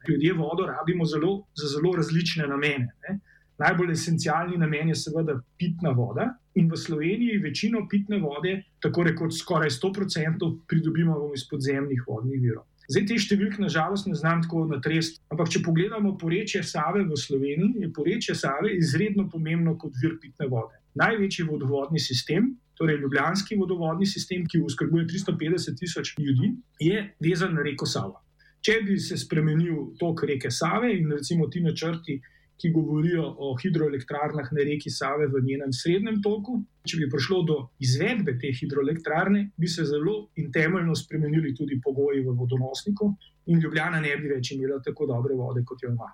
Ljudje 0.09 0.33
vodo 0.33 0.67
rabimo 0.73 1.05
zelo, 1.05 1.45
za 1.53 1.69
zelo 1.69 1.93
različne 1.97 2.49
namene. 2.49 2.89
Ne? 3.09 3.21
Najbolj 3.63 3.93
esencialni 3.95 4.59
namen 4.59 4.91
je 4.91 4.99
seveda 4.99 5.37
pitna 5.59 5.93
voda, 5.95 6.33
in 6.55 6.69
v 6.69 6.77
Sloveniji 6.77 7.39
večino 7.39 7.87
pitne 7.89 8.19
vode, 8.21 8.63
tako 8.83 9.07
rekoč 9.09 9.39
skoraj 9.39 9.71
100%, 9.71 10.51
pridobimo 10.69 11.31
iz 11.37 11.47
podzemnih 11.49 12.03
vodnih 12.07 12.41
virov. 12.43 12.67
Zdaj 12.91 13.05
te 13.09 13.17
številke, 13.23 13.61
nažalost, 13.63 14.09
ne 14.11 14.17
znam 14.19 14.43
tako 14.45 14.67
natresti. 14.69 15.21
Ampak, 15.33 15.49
če 15.55 15.63
pogledamo 15.65 16.17
porečje 16.21 16.65
Save 16.67 17.05
v 17.09 17.17
Sloveniji, 17.17 17.87
je 17.87 17.93
porečje 17.95 18.35
Save 18.37 18.75
izredno 18.77 19.29
pomembno 19.31 19.77
kot 19.81 19.95
vir 20.03 20.19
pitne 20.21 20.49
vode. 20.51 20.77
Največji 20.99 21.47
vodovodni 21.49 22.03
sistem, 22.03 22.51
torej 22.77 22.99
Ljubljanski 23.01 23.57
vodovodni 23.57 24.09
sistem, 24.11 24.45
ki 24.45 24.61
uskrbuje 24.67 25.07
350 25.09 25.79
tisoč 25.79 26.13
ljudi, 26.19 26.53
je 26.83 27.07
vezan 27.23 27.55
na 27.57 27.65
reko 27.65 27.89
Savo. 27.89 28.19
Če 28.63 28.81
bi 28.85 28.99
se 29.01 29.17
spremenil 29.19 29.95
tok 29.99 30.27
reke 30.29 30.51
Save 30.51 30.93
in 30.99 31.09
recimo 31.15 31.49
ti 31.51 31.63
načrti, 31.63 32.19
ki 32.63 32.71
govorijo 32.71 33.25
o 33.39 33.57
hidroelektrarnah 33.59 34.53
na 34.55 34.65
reki 34.69 34.91
Save 34.91 35.27
v 35.27 35.41
njenem 35.43 35.73
srednjem 35.75 36.21
toku. 36.23 36.61
Če 36.87 37.01
bi 37.01 37.09
prišlo 37.11 37.41
do 37.49 37.57
izvedbe 37.83 38.37
te 38.39 38.53
hidroelektrarne, 38.55 39.49
bi 39.59 39.69
se 39.69 39.85
zelo 39.89 40.29
in 40.39 40.53
temeljno 40.55 40.95
spremenili 40.95 41.55
tudi 41.59 41.81
pogoji 41.83 42.23
v 42.23 42.37
vodonosniku, 42.39 43.11
in 43.51 43.59
Ljubljana 43.59 43.99
ne 44.01 44.15
bi 44.17 44.31
več 44.31 44.53
imela 44.55 44.79
tako 44.85 45.11
dobre 45.11 45.35
vode, 45.35 45.65
kot 45.67 45.83
jo 45.83 45.91
ima. 45.91 46.07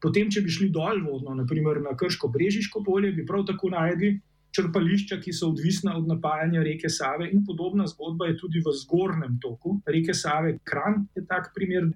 Potem, 0.00 0.30
če 0.32 0.40
bi 0.40 0.52
šli 0.52 0.70
dol 0.72 1.04
vodno, 1.04 1.36
naprimer 1.36 1.82
na 1.84 1.92
Krško 1.96 2.32
Brežiško 2.32 2.80
polje, 2.86 3.12
bi 3.12 3.26
prav 3.28 3.44
tako 3.52 3.68
najdli 3.76 4.14
črpališča, 4.56 5.20
ki 5.20 5.34
so 5.36 5.50
odvisna 5.52 5.98
od 5.98 6.08
napajanja 6.08 6.62
reke 6.64 6.88
Save, 6.88 7.28
in 7.28 7.44
podobna 7.46 7.84
zgodba 7.86 8.30
je 8.30 8.38
tudi 8.40 8.64
v 8.64 8.72
zgornjem 8.80 9.36
toku 9.42 9.76
reke 9.86 10.16
Save. 10.16 10.56
Kran 10.64 11.04
je 11.14 11.26
tak 11.28 11.52
primer. 11.54 11.92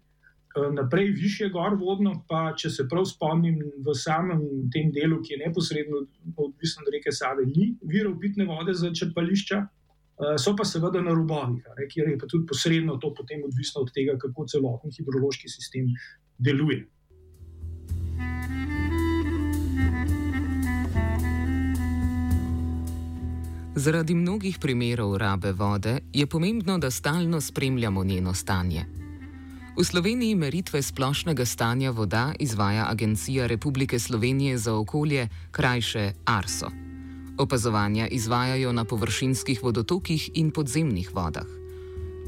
Eh, 0.56 0.72
naprej, 0.72 1.10
više 1.10 1.48
gor 1.48 1.74
vodno, 1.74 2.24
pa 2.28 2.52
če 2.56 2.70
se 2.70 2.84
prav 2.88 3.04
spomnim, 3.10 3.56
v 3.86 3.94
samem 3.98 4.42
tem 4.70 4.92
delu, 4.94 5.18
ki 5.22 5.34
je 5.34 5.38
neposredno 5.40 6.04
odvisen 6.36 6.86
od 6.86 6.92
reke 6.94 7.10
Save, 7.12 7.46
ni 7.48 7.72
virov 7.82 8.20
pitne 8.22 8.46
vode 8.46 8.74
za 8.78 8.92
črpališča, 8.94 9.58
eh, 9.58 10.38
so 10.38 10.54
pa 10.54 10.64
seveda 10.64 11.02
na 11.02 11.10
rubovih, 11.10 11.66
kjer 11.90 12.12
je 12.14 12.18
pa 12.18 12.30
tudi 12.30 12.46
posredno 12.46 13.00
to 13.02 13.10
potem 13.18 13.42
odvisno 13.42 13.82
od 13.82 13.90
tega, 13.90 14.14
kako 14.14 14.46
celoten 14.46 14.94
hidrološki 14.94 15.50
sistem 15.50 15.90
deluje. 16.38 16.86
Zaradi 23.74 24.14
mnogih 24.14 24.58
primerov 24.62 25.16
rabe 25.18 25.52
vode 25.52 25.98
je 26.12 26.26
pomembno, 26.26 26.78
da 26.78 26.90
stalno 26.90 27.40
spremljamo 27.40 28.04
njeno 28.04 28.34
stanje. 28.34 29.03
V 29.74 29.82
Sloveniji 29.82 30.38
meritve 30.38 30.78
splošnega 30.82 31.42
stanja 31.42 31.90
voda 31.90 32.30
izvaja 32.38 32.86
Agencija 32.90 33.46
Republike 33.46 33.98
Slovenije 33.98 34.58
za 34.58 34.74
okolje, 34.74 35.28
krajše 35.50 36.12
ARSO. 36.24 36.70
Opazovanja 37.38 38.06
izvajajo 38.06 38.72
na 38.72 38.84
površinskih 38.84 39.62
vodotokih 39.62 40.30
in 40.34 40.50
podzemnih 40.50 41.10
vodah. 41.14 41.46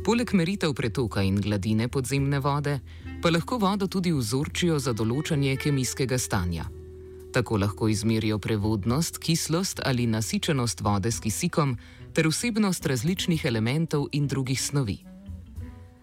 Poleg 0.04 0.34
meritev 0.34 0.74
pretoka 0.74 1.22
in 1.22 1.40
gladine 1.40 1.88
podzemne 1.88 2.40
vode, 2.40 2.80
pa 3.22 3.30
lahko 3.30 3.58
vodo 3.58 3.86
tudi 3.86 4.10
vzorčijo 4.12 4.78
za 4.78 4.92
določanje 4.92 5.56
kemijskega 5.56 6.18
stanja. 6.18 6.66
Tako 7.32 7.62
lahko 7.62 7.88
izmerijo 7.88 8.38
prevodnost, 8.38 9.18
kislost 9.18 9.80
ali 9.84 10.06
nasičenost 10.06 10.80
vode 10.80 11.14
s 11.14 11.22
kisikom 11.22 11.78
ter 12.12 12.26
vsebnost 12.26 12.86
različnih 12.86 13.44
elementov 13.44 14.08
in 14.12 14.26
drugih 14.26 14.62
snovi. 14.62 15.15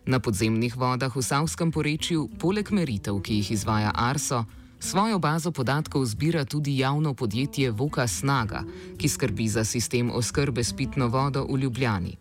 Na 0.05 0.19
podzemnih 0.19 0.75
vodah 0.75 1.15
v 1.15 1.21
Savskem 1.23 1.71
porečju, 1.71 2.27
poleg 2.39 2.71
meritev, 2.75 3.21
ki 3.23 3.39
jih 3.39 3.51
izvaja 3.55 3.91
Arso, 3.95 4.43
svojo 4.79 5.19
bazo 5.19 5.51
podatkov 5.51 6.05
zbira 6.05 6.43
tudi 6.45 6.77
javno 6.77 7.13
podjetje 7.13 7.71
Voka 7.71 8.07
Snaga, 8.07 8.63
ki 8.99 9.09
skrbi 9.09 9.47
za 9.47 9.63
sistem 9.63 10.11
oskrbe 10.11 10.63
s 10.63 10.75
pitno 10.75 11.07
vodo 11.07 11.47
v 11.47 11.57
Ljubljani. 11.57 12.17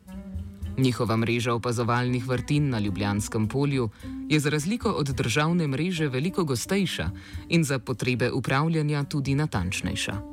Njihova 0.79 1.17
mreža 1.17 1.55
opazovalnih 1.55 2.29
vrtin 2.29 2.71
na 2.71 2.79
Ljubljanskem 2.79 3.49
polju 3.49 3.91
je 4.29 4.41
za 4.41 4.51
razliko 4.51 4.91
od 4.91 5.07
državne 5.07 5.67
mreže 5.67 6.09
veliko 6.09 6.45
gostejša 6.45 7.11
in 7.49 7.65
za 7.65 7.79
potrebe 7.79 8.31
upravljanja 8.33 9.05
tudi 9.05 9.35
natančnejša. 9.35 10.32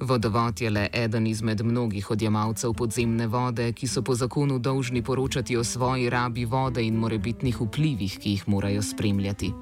Vodovod 0.00 0.60
je 0.60 0.70
le 0.70 0.88
eden 0.92 1.26
izmed 1.26 1.64
mnogih 1.64 2.10
odjemalcev 2.10 2.72
podzemne 2.72 3.26
vode, 3.26 3.72
ki 3.72 3.86
so 3.86 4.02
po 4.02 4.14
zakonu 4.14 4.58
dolžni 4.58 5.02
poročati 5.02 5.56
o 5.56 5.64
svoji 5.64 6.10
rabi 6.10 6.44
vode 6.44 6.82
in 6.86 6.96
morebitnih 6.96 7.60
vplivih, 7.60 8.18
ki 8.18 8.30
jih 8.30 8.48
morajo 8.48 8.82
spremljati. 8.82 9.52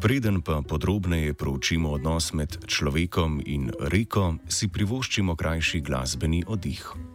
Preden 0.00 0.40
pa 0.42 0.62
podrobneje 0.68 1.34
proučimo 1.34 1.90
odnos 1.90 2.32
med 2.32 2.56
človekom 2.66 3.42
in 3.46 3.70
reko, 3.80 4.34
si 4.48 4.68
privoščimo 4.68 5.36
krajši 5.36 5.80
glasbeni 5.80 6.44
oddih. 6.46 7.09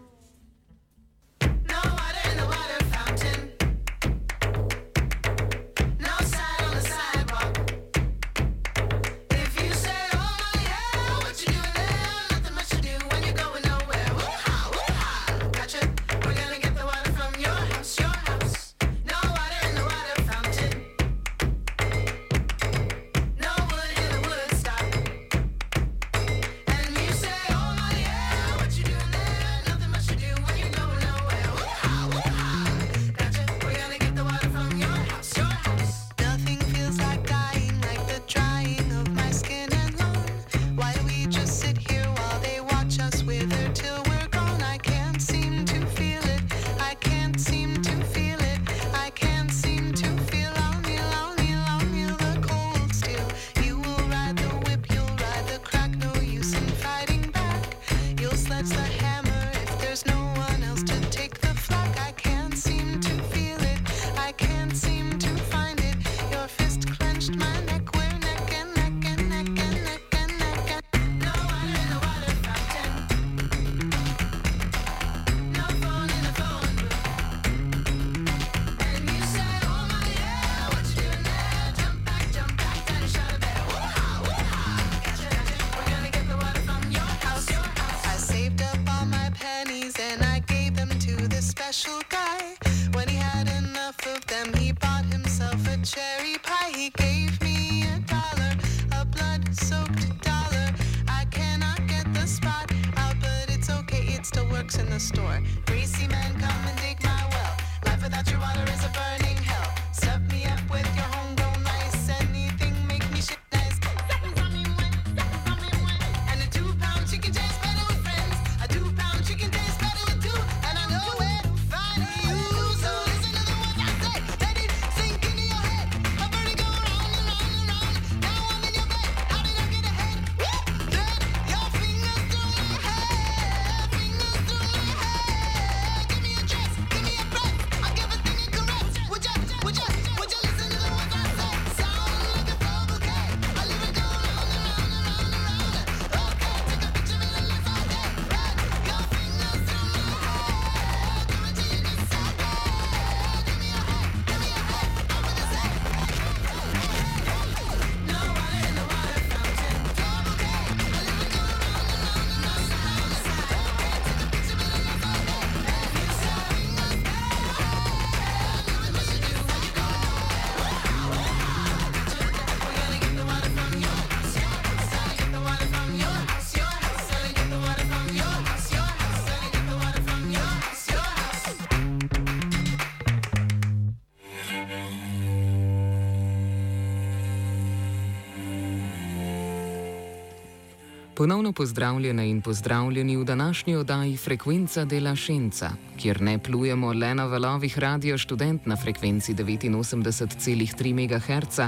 Ponovno 191.26 191.54
pozdravljene 191.54 192.30
in 192.30 192.42
pozdravljeni 192.42 193.18
v 193.18 193.24
današnji 193.24 193.76
oddaji 193.76 194.18
Frekvenca 194.18 194.86
dela 194.86 195.16
Šenca, 195.16 195.70
kjer 195.98 196.22
ne 196.22 196.40
plujemo 196.40 196.94
le 196.94 197.16
na 197.16 197.26
valovih 197.26 197.80
radio 197.80 198.18
študent 198.18 198.66
na 198.66 198.76
frekvenci 198.76 199.34
89,3 199.34 200.94
MHz, 200.94 201.60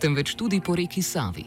temveč 0.00 0.34
tudi 0.34 0.60
po 0.60 0.76
reki 0.76 1.02
Savi. 1.02 1.44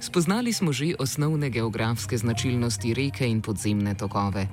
Spoznali 0.00 0.52
smo 0.52 0.72
že 0.72 0.94
osnovne 0.98 1.50
geografske 1.50 2.18
značilnosti 2.18 2.94
reke 2.94 3.28
in 3.28 3.40
podzemne 3.40 3.94
tokove. 3.94 4.46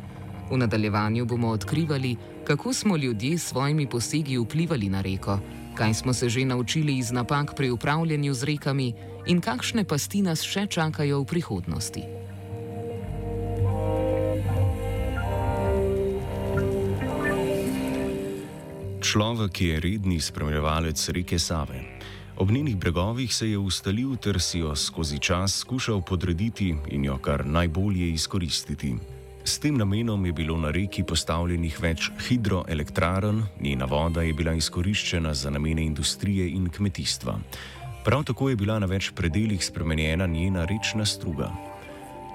V 0.51 0.57
nadaljevanju 0.57 1.25
bomo 1.25 1.49
odkrivali, 1.49 2.15
kako 2.47 2.73
smo 2.73 2.97
ljudje 2.97 3.37
s 3.37 3.47
svojimi 3.47 3.89
posegi 3.89 4.37
vplivali 4.37 4.89
na 4.89 5.01
reko, 5.01 5.39
kaj 5.75 5.93
smo 5.93 6.13
se 6.13 6.29
že 6.29 6.45
naučili 6.45 6.97
iz 6.97 7.11
napak 7.11 7.55
pri 7.55 7.69
upravljanju 7.69 8.33
z 8.33 8.43
rekami 8.43 8.93
in 9.27 9.41
kakšne 9.41 9.83
pasti 9.83 10.21
nas 10.21 10.41
še 10.41 10.67
čakajo 10.67 11.19
v 11.19 11.25
prihodnosti. 11.25 12.20
Človek 19.11 19.61
je 19.61 19.79
redni 19.79 20.21
spremljevalec 20.23 21.09
reke 21.09 21.39
Save. 21.39 21.83
Ob 22.37 22.51
njenih 22.51 22.77
bregovih 22.77 23.35
se 23.35 23.49
je 23.49 23.57
ustalil 23.57 24.15
ter 24.15 24.39
si 24.39 24.59
jo 24.59 24.75
skozi 24.75 25.19
čas 25.19 25.57
skušal 25.57 26.01
podrediti 26.01 26.75
in 26.87 27.05
jo 27.05 27.17
kar 27.17 27.45
najbolje 27.45 28.07
izkoristiti. 28.13 28.95
S 29.43 29.59
tem 29.59 29.75
namenom 29.77 30.25
je 30.25 30.31
bilo 30.31 30.57
na 30.57 30.71
reki 30.71 31.03
postavljenih 31.03 31.81
več 31.81 32.11
hidroelektrarn, 32.27 33.43
njena 33.59 33.85
voda 33.85 34.21
je 34.21 34.33
bila 34.33 34.53
izkoriščena 34.53 35.33
za 35.33 35.49
namene 35.49 35.83
industrije 35.83 36.47
in 36.49 36.69
kmetijstva. 36.69 37.39
Prav 38.05 38.23
tako 38.23 38.49
je 38.49 38.55
bila 38.55 38.79
na 38.79 38.87
več 38.87 39.11
predeljih 39.15 39.65
spremenjena 39.65 40.27
njena 40.27 40.65
rečna 40.65 41.05
struga. 41.05 41.51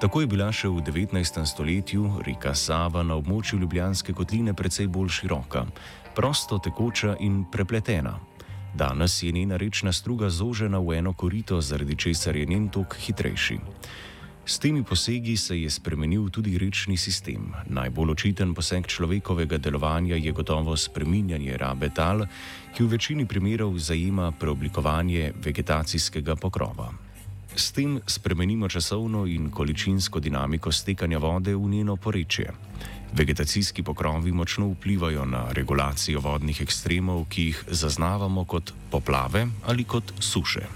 Tako 0.00 0.20
je 0.20 0.26
bila 0.26 0.52
še 0.52 0.68
v 0.68 0.82
19. 0.84 1.46
stoletju 1.46 2.18
reka 2.26 2.54
Sava 2.54 3.02
na 3.02 3.16
območju 3.16 3.58
Ljubljanske 3.58 4.12
kotline 4.12 4.52
precej 4.54 4.86
bolj 4.92 5.08
široka, 5.08 5.64
prosto 6.16 6.58
tekoča 6.58 7.16
in 7.20 7.44
prepletena. 7.52 8.18
Danes 8.74 9.22
je 9.22 9.32
njena 9.32 9.56
rečna 9.56 9.92
struga 9.92 10.30
zožena 10.30 10.78
v 10.78 10.98
eno 10.98 11.12
korito, 11.12 11.60
zaradi 11.60 11.96
česar 11.96 12.36
je 12.36 12.46
njen 12.46 12.68
tok 12.68 12.96
hitrejši. 12.96 13.58
S 14.46 14.58
temi 14.58 14.84
posegi 14.84 15.36
se 15.36 15.60
je 15.60 15.70
spremenil 15.70 16.30
tudi 16.30 16.58
rečni 16.58 16.96
sistem. 16.96 17.52
Najbolj 17.66 18.10
očiten 18.10 18.54
poseg 18.54 18.86
človekovega 18.86 19.58
delovanja 19.58 20.16
je 20.16 20.32
gotovo 20.32 20.76
spreminjanje 20.76 21.56
rabe 21.56 21.90
tal, 21.94 22.26
ki 22.76 22.84
v 22.84 22.86
večini 22.86 23.26
primerov 23.26 23.78
zajema 23.78 24.30
preoblikovanje 24.32 25.32
vegetacijskega 25.44 26.36
pokrova. 26.36 26.92
S 27.56 27.72
tem 27.72 28.00
spremenimo 28.06 28.68
časovno 28.68 29.26
in 29.26 29.50
količinsko 29.50 30.20
dinamiko 30.20 30.72
stekanja 30.72 31.18
vode 31.18 31.54
v 31.56 31.68
njeno 31.68 31.96
porečje. 31.96 32.52
Vegetacijski 33.16 33.82
pokrovi 33.82 34.32
močno 34.32 34.66
vplivajo 34.66 35.24
na 35.24 35.46
regulacijo 35.52 36.20
vodnih 36.20 36.60
ekstremov, 36.60 37.24
ki 37.28 37.42
jih 37.42 37.64
zaznavamo 37.68 38.44
kot 38.44 38.72
poplave 38.90 39.46
ali 39.64 39.84
kot 39.84 40.12
suše. 40.20 40.66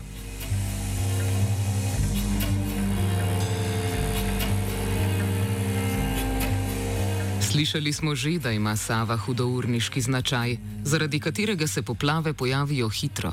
Slišali 7.50 7.92
smo 7.92 8.14
že, 8.14 8.38
da 8.38 8.52
ima 8.52 8.76
Sava 8.76 9.16
hudourniški 9.16 10.00
značaj, 10.00 10.56
zaradi 10.84 11.20
katerega 11.20 11.66
se 11.66 11.82
poplave 11.82 12.32
pojavijo 12.32 12.88
hitro. 12.88 13.32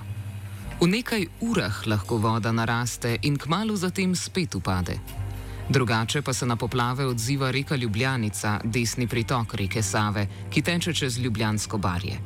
V 0.81 0.87
nekaj 0.87 1.25
urah 1.41 1.87
lahko 1.87 2.17
voda 2.17 2.51
naraste 2.51 3.17
in 3.21 3.37
kmalo 3.37 3.75
zatem 3.75 4.15
spet 4.15 4.55
upade. 4.55 5.26
Drugače 5.69 6.21
pa 6.21 6.33
se 6.33 6.45
na 6.45 6.55
poplave 6.55 7.05
odziva 7.05 7.51
reka 7.51 7.75
Ljubljanica, 7.75 8.59
desni 8.63 9.07
pritok 9.07 9.53
reke 9.53 9.83
Save, 9.83 10.27
ki 10.49 10.61
teče 10.61 10.93
čez 10.93 11.19
Ljubljansko 11.19 11.77
barje. 11.77 12.19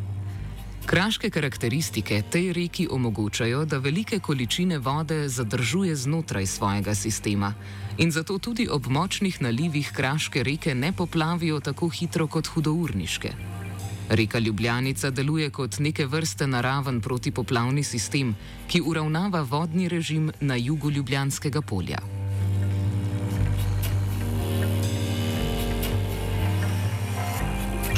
Kraške 0.86 1.30
karakteristike 1.30 2.21
tej 2.30 2.54
reki 2.54 2.88
omogočajo, 2.91 3.65
da 3.65 3.77
velike 3.77 4.19
količine 4.19 4.77
vode 4.77 5.30
zadržuje 5.30 5.95
znotraj 5.95 6.45
svojega 6.45 6.95
sistema 6.95 7.54
in 7.97 8.12
zato 8.12 8.38
tudi 8.38 8.67
ob 8.71 8.88
močnih 8.88 9.41
nalivih 9.41 9.91
Kraške 9.95 10.43
reke 10.43 10.75
ne 10.75 10.93
poplavijo 10.93 11.60
tako 11.60 11.88
hitro 11.88 12.27
kot 12.27 12.47
hudourniške. 12.47 13.32
Reka 14.10 14.39
Ljubljanica 14.39 15.10
deluje 15.10 15.49
kot 15.49 15.80
neke 15.80 16.06
vrste 16.06 16.47
naraven 16.47 17.01
protipoplavni 17.01 17.84
sistem, 17.84 18.36
ki 18.67 18.82
uravnava 18.82 19.41
vodni 19.41 19.88
režim 19.88 20.32
na 20.39 20.56
jugu 20.56 20.89
Ljubljanskega 20.89 21.62
polja. 21.62 22.20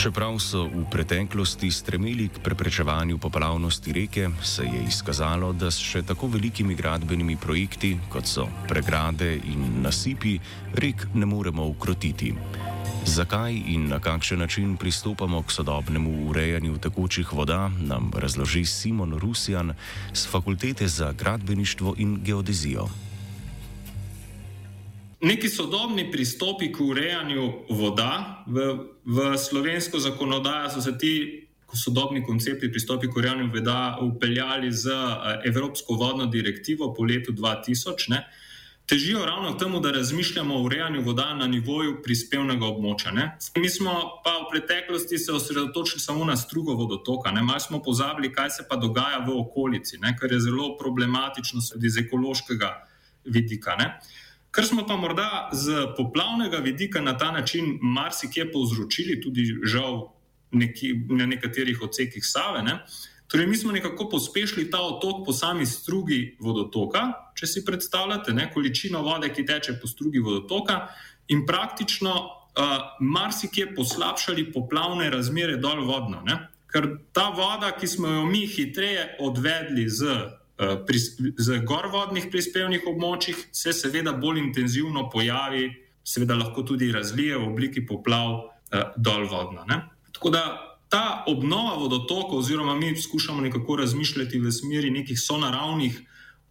Čeprav 0.04 0.36
so 0.36 0.68
v 0.68 0.84
preteklosti 0.92 1.72
stremeli 1.72 2.28
k 2.28 2.44
preprečevanju 2.44 3.16
poplavnosti 3.24 3.88
reke, 3.96 4.28
se 4.44 4.68
je 4.68 4.84
izkazalo, 4.84 5.54
da 5.56 5.72
s 5.72 5.80
še 5.80 6.02
tako 6.04 6.28
velikimi 6.28 6.76
gradbenimi 6.76 7.38
projekti, 7.40 7.94
kot 8.12 8.28
so 8.28 8.44
pregrade 8.68 9.32
in 9.48 9.80
nasipi, 9.80 10.36
rek 10.76 11.08
ne 11.16 11.24
moremo 11.24 11.64
ukrotiti. 11.72 12.34
Zakaj 13.08 13.56
in 13.56 13.88
na 13.88 14.04
kakšen 14.04 14.44
način 14.44 14.76
pristopamo 14.76 15.40
k 15.48 15.56
sodobnemu 15.56 16.28
urejanju 16.28 16.84
tekočih 16.84 17.32
voda, 17.32 17.72
nam 17.80 18.12
razloži 18.12 18.66
Simon 18.68 19.16
Rusjan 19.16 19.72
z 20.12 20.28
Fakultete 20.28 20.88
za 20.88 21.16
gradbeništvo 21.16 21.96
in 21.98 22.20
geodezijo. 22.20 22.92
Neki 25.24 25.50
sodobni 25.50 26.12
pristopi 26.12 26.68
k 26.72 26.82
urejanju 26.84 27.44
voda 27.70 28.44
v, 28.48 28.76
v 29.08 29.38
slovensko 29.40 30.00
zakonodajo 30.00 30.70
so 30.70 30.82
se 30.84 30.98
ti 31.00 31.14
sodobni 31.74 32.26
koncepti 32.26 32.68
pristopi 32.72 33.08
k 33.08 33.18
urejanju 33.18 33.48
voda 33.54 33.98
upeljali 34.02 34.72
z 34.72 34.92
eh, 34.92 35.48
Evropsko 35.48 35.94
vodno 35.94 36.26
direktivo 36.26 36.94
po 36.94 37.06
letu 37.08 37.32
2000. 37.32 38.10
Ne? 38.10 38.20
Težijo 38.86 39.26
ravno 39.26 39.54
k 39.56 39.60
temu, 39.60 39.80
da 39.80 39.92
razmišljamo 39.92 40.56
o 40.56 40.64
urejanju 40.64 41.02
voda 41.02 41.30
na 41.34 41.48
nivoju 41.48 42.02
prispevnega 42.04 42.66
območja. 42.66 43.14
Ne? 43.16 43.30
Mi 43.56 43.70
smo 43.70 43.94
pa 44.26 44.34
v 44.42 44.50
preteklosti 44.52 45.18
se 45.18 45.32
osredotočili 45.32 46.04
samo 46.04 46.26
na 46.26 46.36
strugo 46.36 46.76
vodotoka, 46.76 47.32
malo 47.32 47.60
smo 47.60 47.80
pozabili, 47.82 48.34
kaj 48.34 48.50
se 48.50 48.68
pa 48.70 48.76
dogaja 48.76 49.24
v 49.24 49.40
okolici, 49.40 50.02
ne? 50.04 50.18
kar 50.20 50.32
je 50.32 50.42
zelo 50.50 50.76
problematično 50.78 51.64
tudi 51.72 51.88
iz 51.88 51.98
ekološkega 51.98 52.74
vidika. 53.24 53.80
Ne? 53.80 53.88
Kar 54.54 54.66
smo 54.66 54.84
pa 54.88 54.96
morda 54.96 55.50
z 55.54 55.88
poplavnega 55.98 56.58
vidika 56.58 57.02
na 57.02 57.18
ta 57.18 57.32
način 57.32 57.80
marsikje 57.82 58.52
povzročili, 58.52 59.22
tudi 59.22 59.46
žal 59.64 60.12
neki, 60.52 60.94
na 61.10 61.26
nekaterih 61.26 61.82
odsekih 61.82 62.22
Save. 62.26 62.62
Ne? 62.62 62.78
Torej, 63.28 63.48
mi 63.48 63.58
smo 63.58 63.72
nekako 63.72 64.10
pospešili 64.10 64.70
ta 64.72 64.82
otok 64.82 65.26
po 65.26 65.34
sami 65.34 65.66
strugi 65.66 66.38
vodotoka, 66.40 67.02
če 67.34 67.50
si 67.50 67.66
predstavljate 67.66 68.34
ne? 68.34 68.46
količino 68.54 69.02
vode, 69.02 69.32
ki 69.34 69.46
teče 69.46 69.80
po 69.82 69.90
strugi 69.90 70.22
vodotoka, 70.22 70.86
in 71.34 71.48
praktično 71.50 72.14
uh, 72.14 72.78
marsikje 73.02 73.72
poslabšali 73.74 74.52
poplavne 74.54 75.10
razmere 75.10 75.58
dol 75.58 75.82
vodno. 75.88 76.22
Ne? 76.30 76.38
Ker 76.70 76.92
ta 77.12 77.32
voda, 77.34 77.74
ki 77.74 77.90
smo 77.90 78.08
jo 78.20 78.30
mi 78.30 78.46
hitreje 78.46 79.16
odvedli 79.20 79.90
z 79.90 80.14
Eh, 80.54 80.78
z 81.38 81.64
gorvodnih 81.66 82.28
prispevnih 82.30 82.84
območjih 82.86 83.40
se 83.52 83.72
seveda 83.74 84.12
bolj 84.14 84.38
intenzivno 84.38 85.08
pojavi, 85.10 85.72
seveda 86.06 86.38
lahko 86.38 86.62
tudi 86.62 86.92
razlije 86.94 87.40
v 87.40 87.48
obliki 87.48 87.82
poplav 87.90 88.36
eh, 88.38 88.84
dolvodno. 88.98 89.66
Ne? 89.66 89.80
Tako 90.14 90.30
da 90.30 90.44
ta 90.94 91.24
obnova 91.28 91.80
vodotokov, 91.82 92.44
oziroma 92.44 92.76
mi 92.78 92.94
skušamo 93.02 93.42
nekako 93.42 93.80
razmišljati 93.82 94.40
v 94.40 94.52
smeri 94.52 94.94
nekih 94.94 95.18
sonaravnih 95.20 95.98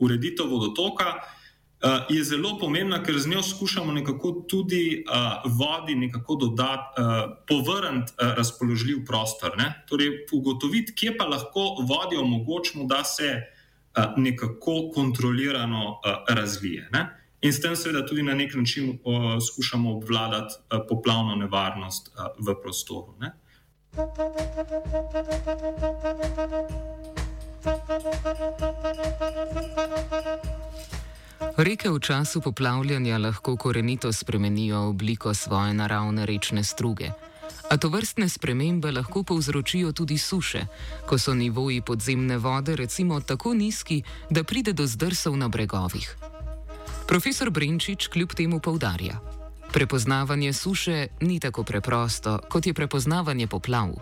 ureditev 0.03 0.51
vodotoka, 0.51 1.15
eh, 1.15 2.03
je 2.11 2.27
zelo 2.27 2.57
pomembna, 2.59 3.05
ker 3.07 3.21
z 3.23 3.31
njo 3.31 3.43
skušamo 3.43 3.93
nekako 3.93 4.35
tudi 4.51 5.05
vodi 5.47 5.95
nekako 5.95 6.41
dodati, 6.43 7.03
povrniti 7.47 8.12
razpoložljiv 8.19 9.05
prostor. 9.07 9.55
Ne? 9.59 9.85
Torej, 9.88 10.27
ugotoviti, 10.33 10.95
kje 10.95 11.17
pa 11.17 11.31
lahko 11.31 11.87
vodi 11.87 12.19
omogočimo, 12.19 12.91
da 12.91 13.05
se 13.05 13.52
nekako 14.16 14.90
kontrolirano 14.94 16.00
razvije. 16.28 16.88
Ne? 16.92 17.18
In 17.42 17.52
s 17.52 17.61
tem, 17.61 17.76
seveda, 17.76 18.07
tudi 18.07 18.22
na 18.22 18.35
nek 18.35 18.55
način 18.55 18.98
skušamo 19.52 19.96
obvladati 19.96 20.55
poplavno 20.88 21.35
nevarnost 21.35 22.12
v 22.38 22.55
prostoru. 22.62 23.14
Ne? 23.20 23.33
Reke 31.57 31.90
v 31.90 32.00
času 32.00 32.40
poplavljanja 32.40 33.18
lahko 33.18 33.57
korenito 33.57 34.12
spremenijo 34.12 34.78
obliko 34.88 35.35
svoje 35.35 35.74
naravne 35.74 36.26
rečne 36.26 36.64
struge. 36.64 37.11
A 37.72 37.76
to 37.80 37.88
vrstne 37.88 38.28
spremembe 38.28 38.92
lahko 38.92 39.22
povzročijo 39.24 39.92
tudi 39.92 40.18
suše, 40.18 40.61
ko 41.08 41.18
so 41.18 41.32
nivoji 41.35 41.80
podzemne 41.80 42.37
vode 42.37 42.76
recimo 42.76 43.20
tako 43.20 43.54
nizki, 43.54 44.02
da 44.30 44.44
pride 44.44 44.72
do 44.72 44.87
zdrsov 44.87 45.37
na 45.37 45.48
bregovih. 45.48 46.16
Profesor 47.08 47.50
Brinčič 47.50 48.06
kljub 48.12 48.37
temu 48.37 48.61
poudarja: 48.61 49.20
Prepoznavanje 49.72 50.52
suše 50.52 51.06
ni 51.20 51.40
tako 51.40 51.64
preprosto, 51.64 52.38
kot 52.48 52.66
je 52.66 52.74
prepoznavanje 52.74 53.46
poplav. 53.46 53.96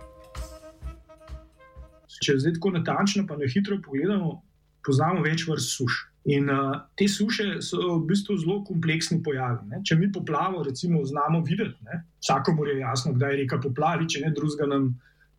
Če 2.24 2.38
zdaj 2.42 2.59
tako 2.59 2.70
natančno, 2.70 3.26
pa 3.26 3.38
na 3.38 3.46
hitro 3.54 3.78
pogledamo, 3.85 4.42
poznamo 4.83 5.22
več 5.22 5.46
vrst 5.46 5.76
suš. 5.76 6.10
In 6.24 6.50
uh, 6.50 6.76
te 6.96 7.09
suše 7.09 7.62
so 7.64 7.96
v 7.96 8.06
bistvu 8.11 8.37
zelo 8.42 8.59
kompleksni 8.64 9.22
pojavi. 9.24 9.70
Ne? 9.72 9.78
Če 9.85 9.96
mi 9.96 10.11
poplavo, 10.12 10.61
recimo, 10.66 11.00
znamo 11.04 11.40
videti, 11.46 11.78
ne? 11.88 12.02
vsakomur 12.20 12.68
je 12.68 12.80
jasno, 12.83 13.14
kdaj 13.16 13.33
je 13.33 13.38
reka 13.44 13.61
poplavi, 13.62 14.09
če 14.11 14.26
ne 14.26 14.33
drugega 14.37 14.68
nam 14.68 14.90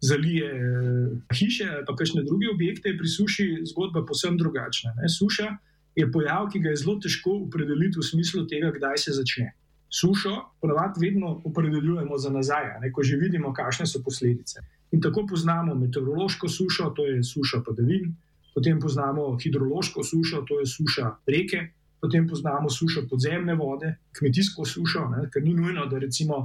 zalije 0.02 0.48
uh, 0.50 1.12
hiše 1.38 1.68
ali 1.70 1.86
pa 1.86 1.94
kakšne 1.94 2.26
druge 2.26 2.50
objekte, 2.50 2.96
pri 2.98 3.10
suši 3.14 3.46
zgodba 3.70 4.02
posebno 4.10 4.42
drugačna. 4.42 4.96
Ne? 4.98 5.10
Suša 5.10 5.52
je 5.96 6.08
pojav, 6.12 6.50
ki 6.50 6.64
ga 6.66 6.74
je 6.74 6.82
zelo 6.82 6.98
težko 7.04 7.38
opredeliti 7.46 8.02
v 8.02 8.08
smislu 8.08 8.48
tega, 8.50 8.74
kdaj 8.74 9.06
se 9.06 9.14
začne. 9.14 9.52
Sušo 9.92 10.34
ponavadi 10.64 11.04
vedno 11.04 11.36
opredeljujemo 11.46 12.18
za 12.18 12.34
nazaj, 12.34 12.72
ne? 12.82 12.90
ko 12.90 13.06
že 13.06 13.22
vidimo, 13.22 13.54
kakšne 13.54 13.86
so 13.86 14.02
posledice. 14.02 14.66
In 14.98 15.02
tako 15.04 15.28
poznamo 15.30 15.76
meteorološko 15.78 16.50
sušo, 16.50 16.90
to 16.98 17.06
je 17.06 17.22
suša 17.24 17.62
padavin 17.68 18.16
potem 18.56 18.80
poznamo 18.80 19.38
hidrološko 19.40 20.04
sušo, 20.04 20.44
to 20.48 20.60
je 20.60 20.66
suša 20.66 21.12
reke, 21.28 21.68
potem 22.02 22.28
poznamo 22.28 22.70
sušo 22.70 23.06
podzemne 23.10 23.56
vode, 23.56 23.96
kmetijsko 24.18 24.66
sušo, 24.66 25.06
ne, 25.14 25.28
ker 25.34 25.44
ni 25.44 25.54
nujno, 25.54 25.86
da 25.86 26.00
recimo 26.02 26.42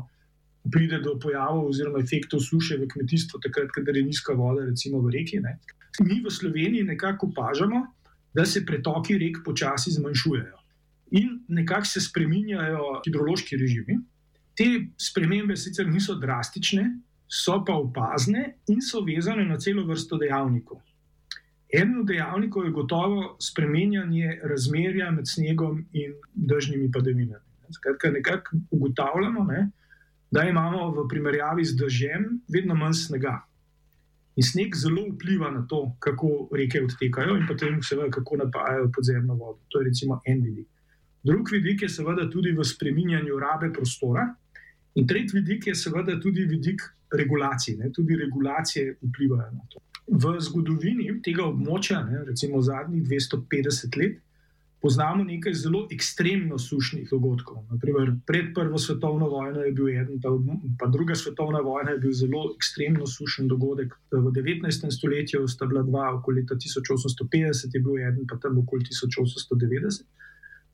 pride 0.73 0.99
do 0.99 1.15
pojavov 1.23 1.71
oziroma 1.71 2.03
efektov 2.03 2.41
suše 2.43 2.77
v 2.77 2.89
kmetijstvu, 2.91 3.41
takrat, 3.43 3.71
kadar 3.75 3.97
je 3.97 4.05
nizka 4.05 4.35
voda, 4.35 4.67
recimo 4.67 5.01
v 5.01 5.15
reki. 5.15 5.41
Ne. 5.41 5.59
Mi 6.03 6.21
v 6.25 6.31
Sloveniji 6.31 6.85
nekako 6.85 7.31
opažamo, 7.31 7.87
da 8.35 8.45
se 8.45 8.67
pretoki 8.67 9.17
rek 9.19 9.41
počasi 9.45 9.91
zmanjšujejo 9.97 10.59
in 11.11 11.45
nekako 11.49 11.87
se 11.87 12.01
spreminjajo 12.01 13.01
hidrološki 13.05 13.57
režimi. 13.57 13.99
Te 14.59 14.67
spremembe 14.99 15.57
sicer 15.57 15.87
niso 15.87 16.17
drastične, 16.19 16.85
so 17.29 17.61
pa 17.65 17.75
opazne 17.79 18.57
in 18.69 18.83
so 18.83 19.01
vezane 19.07 19.45
na 19.45 19.59
celo 19.59 19.85
vrsto 19.87 20.19
dejavnikov. 20.19 20.81
Eden 21.73 22.01
od 22.01 22.07
dejavnikov 22.07 22.65
je 22.65 22.71
gotovo 22.71 23.37
spremenjanje 23.43 24.41
razmerja 24.43 25.11
med 25.11 25.27
snegom 25.29 25.85
in 25.93 26.15
držnimi 26.35 26.91
padavinami. 26.93 27.43
Skratka, 27.75 28.11
nekako 28.11 28.57
ugotavljamo, 28.71 29.45
ne, 29.45 29.71
da 30.31 30.43
imamo 30.43 30.91
v 30.91 31.09
primerjavi 31.09 31.65
z 31.65 31.75
dežjem 31.77 32.29
vedno 32.49 32.75
manj 32.75 32.95
snega. 32.95 33.41
In 34.37 34.45
sneg 34.45 34.77
zelo 34.77 35.09
vpliva 35.11 35.51
na 35.51 35.65
to, 35.67 35.97
kako 35.99 36.49
reke 36.55 36.83
odtekajo 36.85 37.37
in 37.41 37.47
potem, 37.49 37.81
seveda, 37.83 38.11
kako 38.15 38.37
napajajo 38.45 38.91
podzemno 38.95 39.35
vodo. 39.35 39.59
To 39.69 39.81
je 39.81 39.89
recimo 39.89 40.21
en 40.27 40.43
vidik. 40.45 40.69
Drug 41.27 41.51
vidik 41.51 41.83
je 41.83 41.89
seveda 41.89 42.29
tudi 42.31 42.53
v 42.55 42.65
spreminjanju 42.65 43.39
rabe 43.43 43.73
prostora, 43.73 44.29
in 44.95 45.07
tretji 45.07 45.41
vidik 45.41 45.67
je 45.67 45.75
seveda 45.75 46.21
tudi 46.21 46.47
vidik 46.47 46.85
regulacije. 47.11 47.79
Ne, 47.79 47.91
tudi 47.93 48.17
regulacije 48.17 48.99
vplivajo 49.03 49.51
na 49.51 49.67
to 49.73 49.81
v 50.07 50.37
zgodovini 50.41 51.09
tega 51.25 51.49
območja, 51.51 52.05
ne, 52.07 52.23
recimo 52.29 52.63
zadnjih 52.63 53.03
250 53.09 53.99
let, 53.99 54.23
poznamo 54.81 55.25
nekaj 55.25 55.55
zelo 55.59 55.81
ekstremno 55.91 56.59
sušnih 56.63 57.09
dogodkov. 57.11 57.65
Naprimer, 57.73 58.13
pred 58.27 58.53
Prvo 58.55 58.79
svetovno 58.79 59.29
vojno 59.33 59.65
je 59.65 59.73
bil 59.73 59.89
eden, 59.89 60.21
pa, 60.23 60.31
pa 60.79 60.87
druga 60.93 61.17
svetovna 61.19 61.63
vojna 61.65 61.97
je 61.97 62.03
bil 62.05 62.13
zelo 62.13 62.43
ekstremno 62.55 63.07
sušen 63.07 63.49
dogodek. 63.49 63.97
V 64.13 64.31
19. 64.37 64.91
stoletju 64.99 65.49
sta 65.49 65.67
bila 65.67 65.83
dva, 65.83 66.13
okoli 66.19 66.45
leta 66.45 66.55
1850 66.55 67.75
je 67.75 67.83
bil 67.83 67.99
eden, 67.99 68.27
pa 68.31 68.39
tam 68.43 68.61
okoli 68.63 68.87
1890. 68.87 70.07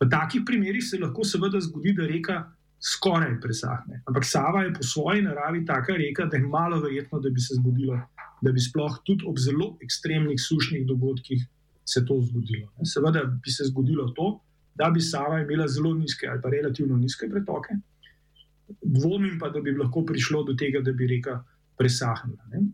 V 0.03 0.11
takih 0.11 0.43
primerih 0.47 0.85
se 0.85 0.99
lahko 0.99 1.25
seveda 1.25 1.61
zgodi, 1.63 1.95
da 1.97 2.07
reka 2.07 2.43
skoraj 2.83 3.37
presahne. 3.41 4.03
Ampak 4.07 4.25
Sava 4.27 4.65
je 4.67 4.75
po 4.75 4.83
svoji 4.83 5.23
naravi 5.23 5.65
taka 5.67 5.95
reka, 5.97 6.27
da 6.27 6.37
je 6.37 6.43
malo 6.43 6.81
verjetno, 6.81 7.21
da 7.21 7.31
bi 7.31 7.41
se 7.41 7.55
zgodilo 7.61 8.01
da 8.43 8.53
bi 8.53 8.61
sploh 8.61 8.99
tudi 9.07 9.27
ob 9.29 9.39
zelo 9.39 9.77
ekstremnih 9.85 10.41
sušnih 10.41 10.87
dogodkih 10.87 11.45
se 11.87 12.05
to 12.07 12.19
zgodilo. 12.27 12.69
Seveda 12.95 13.23
bi 13.45 13.51
se 13.51 13.69
zgodilo 13.71 14.09
to, 14.17 14.29
da 14.75 14.91
bi 14.91 15.01
Sava 15.01 15.41
imela 15.41 15.69
zelo 15.69 15.95
nizke 15.95 16.27
ali 16.29 16.43
pa 16.43 16.51
relativno 16.51 16.97
nizke 16.97 17.29
pretoke, 17.31 17.77
dvomim 18.83 19.39
pa, 19.39 19.51
da 19.55 19.61
bi 19.61 19.75
lahko 19.77 20.05
prišlo 20.07 20.43
do 20.49 20.55
tega, 20.59 20.81
da 20.81 20.93
bi 20.93 21.07
reka 21.07 21.39
presahnila. 21.79 22.49
Ne? 22.55 22.65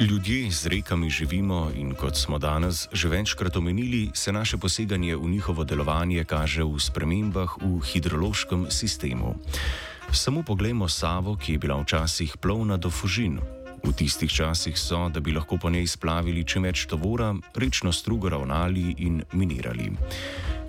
Ljudje 0.00 0.50
z 0.50 0.66
rekami 0.66 1.10
živimo 1.10 1.70
in 1.76 1.94
kot 1.94 2.16
smo 2.16 2.38
danes 2.38 2.88
že 2.92 3.08
večkrat 3.08 3.56
omenili, 3.56 4.10
se 4.14 4.32
naše 4.32 4.58
poseganje 4.58 5.16
v 5.16 5.28
njihovo 5.28 5.64
delovanje 5.64 6.24
kaže 6.24 6.64
v 6.64 6.80
spremembah 6.80 7.50
v 7.62 7.80
hidrološkem 7.80 8.66
sistemu. 8.70 9.34
Samo 10.12 10.42
poglejmo 10.42 10.88
Savo, 10.88 11.36
ki 11.36 11.52
je 11.52 11.58
bila 11.58 11.78
včasih 11.82 12.36
plovna 12.36 12.76
do 12.76 12.90
Fužin. 12.90 13.38
V 13.84 13.92
tistih 13.92 14.30
časih 14.30 14.78
so, 14.78 15.08
da 15.08 15.20
bi 15.20 15.32
lahko 15.32 15.56
po 15.56 15.70
njej 15.70 15.86
splavili 15.86 16.44
čim 16.44 16.62
več 16.62 16.86
tovora, 16.86 17.34
rečno 17.54 17.92
strugo 17.92 18.28
ravnali 18.28 18.94
in 18.98 19.22
minirali. 19.32 19.92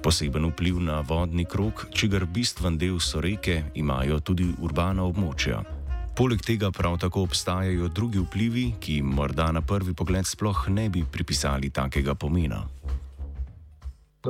Poseben 0.04 0.46
vpliv 0.46 0.80
na 0.80 1.00
vodni 1.02 1.46
krok, 1.46 1.88
čigar 1.94 2.26
bistven 2.26 2.78
del 2.78 3.00
so 3.00 3.22
reke, 3.22 3.64
imajo 3.74 4.20
tudi 4.20 4.54
urbana 4.62 5.02
območja. 5.04 5.64
Poleg 6.16 6.40
tega 6.48 6.70
prav 6.72 6.94
tako 6.98 7.26
obstajajo 7.28 7.88
drugi 7.88 8.22
vplivi, 8.24 8.62
ki 8.80 8.94
jim 8.96 9.08
morda 9.18 9.50
na 9.52 9.62
prvi 9.62 9.94
pogled 9.94 10.24
sploh 10.24 10.62
ne 10.72 10.86
bi 10.90 11.02
pripisali 11.12 11.70
takega 11.70 12.14
pomena. 12.16 12.62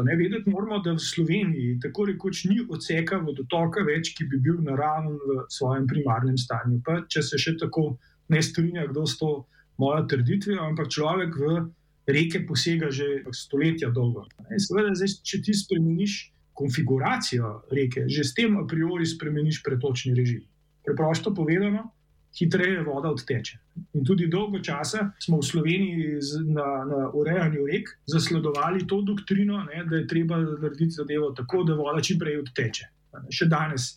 Ne 0.07 0.15
vedeti 0.17 0.49
moramo, 0.49 0.79
da 0.81 0.95
v 0.95 0.99
Sloveniji 0.99 1.75
tako 1.83 2.07
rekoč 2.09 2.41
ni 2.49 2.57
odseka 2.69 3.19
vodotoka 3.27 3.83
več, 3.86 4.15
ki 4.17 4.25
bi 4.31 4.39
bil 4.47 4.63
naraven 4.65 5.13
v 5.13 5.43
svojem 5.53 5.86
primarnem 5.91 6.39
stanju. 6.41 6.79
Pa, 6.88 7.03
če 7.05 7.21
se 7.21 7.38
še 7.38 7.53
tako 7.61 7.86
ne 8.33 8.41
strinja, 8.41 8.88
kdo 8.89 9.05
s 9.05 9.19
to 9.21 9.29
mojo 9.77 10.01
trditvijo, 10.09 10.65
ampak 10.65 10.89
človek 10.89 11.38
v 11.38 11.61
reke 12.09 12.41
posega 12.49 12.89
že 12.89 13.29
stoletja 13.29 13.93
dolgo. 13.93 14.25
Seveda, 14.57 14.97
zdaj, 14.97 15.19
če 15.21 15.43
ti 15.45 15.53
spremeniš 15.53 16.17
konfiguracijo 16.57 17.53
reke, 17.69 18.09
že 18.09 18.25
s 18.25 18.33
tem 18.33 18.57
a 18.57 18.65
priori 18.65 19.05
spremeniš 19.05 19.61
pretočni 19.61 20.17
režim 20.17 20.41
preprosto 20.86 21.33
povedano, 21.33 21.91
hitreje 22.36 22.81
voda 22.83 23.09
odteče. 23.09 23.57
In 23.93 24.05
tudi 24.05 24.27
dolgo 24.27 24.59
časa 24.59 25.11
smo 25.23 25.39
v 25.39 25.47
Sloveniji 25.47 26.19
na, 26.51 26.67
na 26.89 27.09
urejanju 27.13 27.65
rek 27.71 27.89
zasledovali 28.11 28.88
to 28.88 29.01
doktrino, 29.01 29.63
ne, 29.63 29.86
da 29.89 30.01
je 30.01 30.07
treba 30.07 30.38
narediti 30.38 30.91
zadevo 30.99 31.31
tako, 31.31 31.63
da 31.63 31.77
voda 31.79 32.01
čim 32.03 32.19
prej 32.19 32.41
odteče. 32.43 32.89
Še 33.31 33.47
danes 33.47 33.95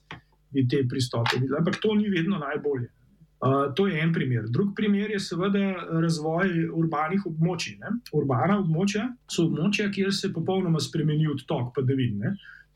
bi 0.55 0.65
te 0.69 0.85
pristope 0.89 1.37
videli, 1.41 1.59
ampak 1.59 1.81
to 1.83 1.95
ni 1.99 2.09
vedno 2.09 2.39
najbolje. 2.39 2.89
Uh, 3.39 3.69
to 3.75 3.87
je 3.87 4.01
en 4.03 4.13
primer. 4.13 4.49
Drugi 4.51 4.75
primer 4.75 5.11
je 5.15 5.19
seveda 5.23 5.61
razvoj 6.03 6.71
urbanih 6.75 7.27
območij. 7.27 7.77
Ne. 7.79 7.93
Urbana 8.19 8.57
območja 8.59 9.05
so 9.31 9.45
območja, 9.47 9.93
kjer 9.95 10.11
se 10.15 10.33
popolnoma 10.35 10.81
spremeni 10.83 11.29
odtok 11.31 11.71
padavin. 11.77 12.25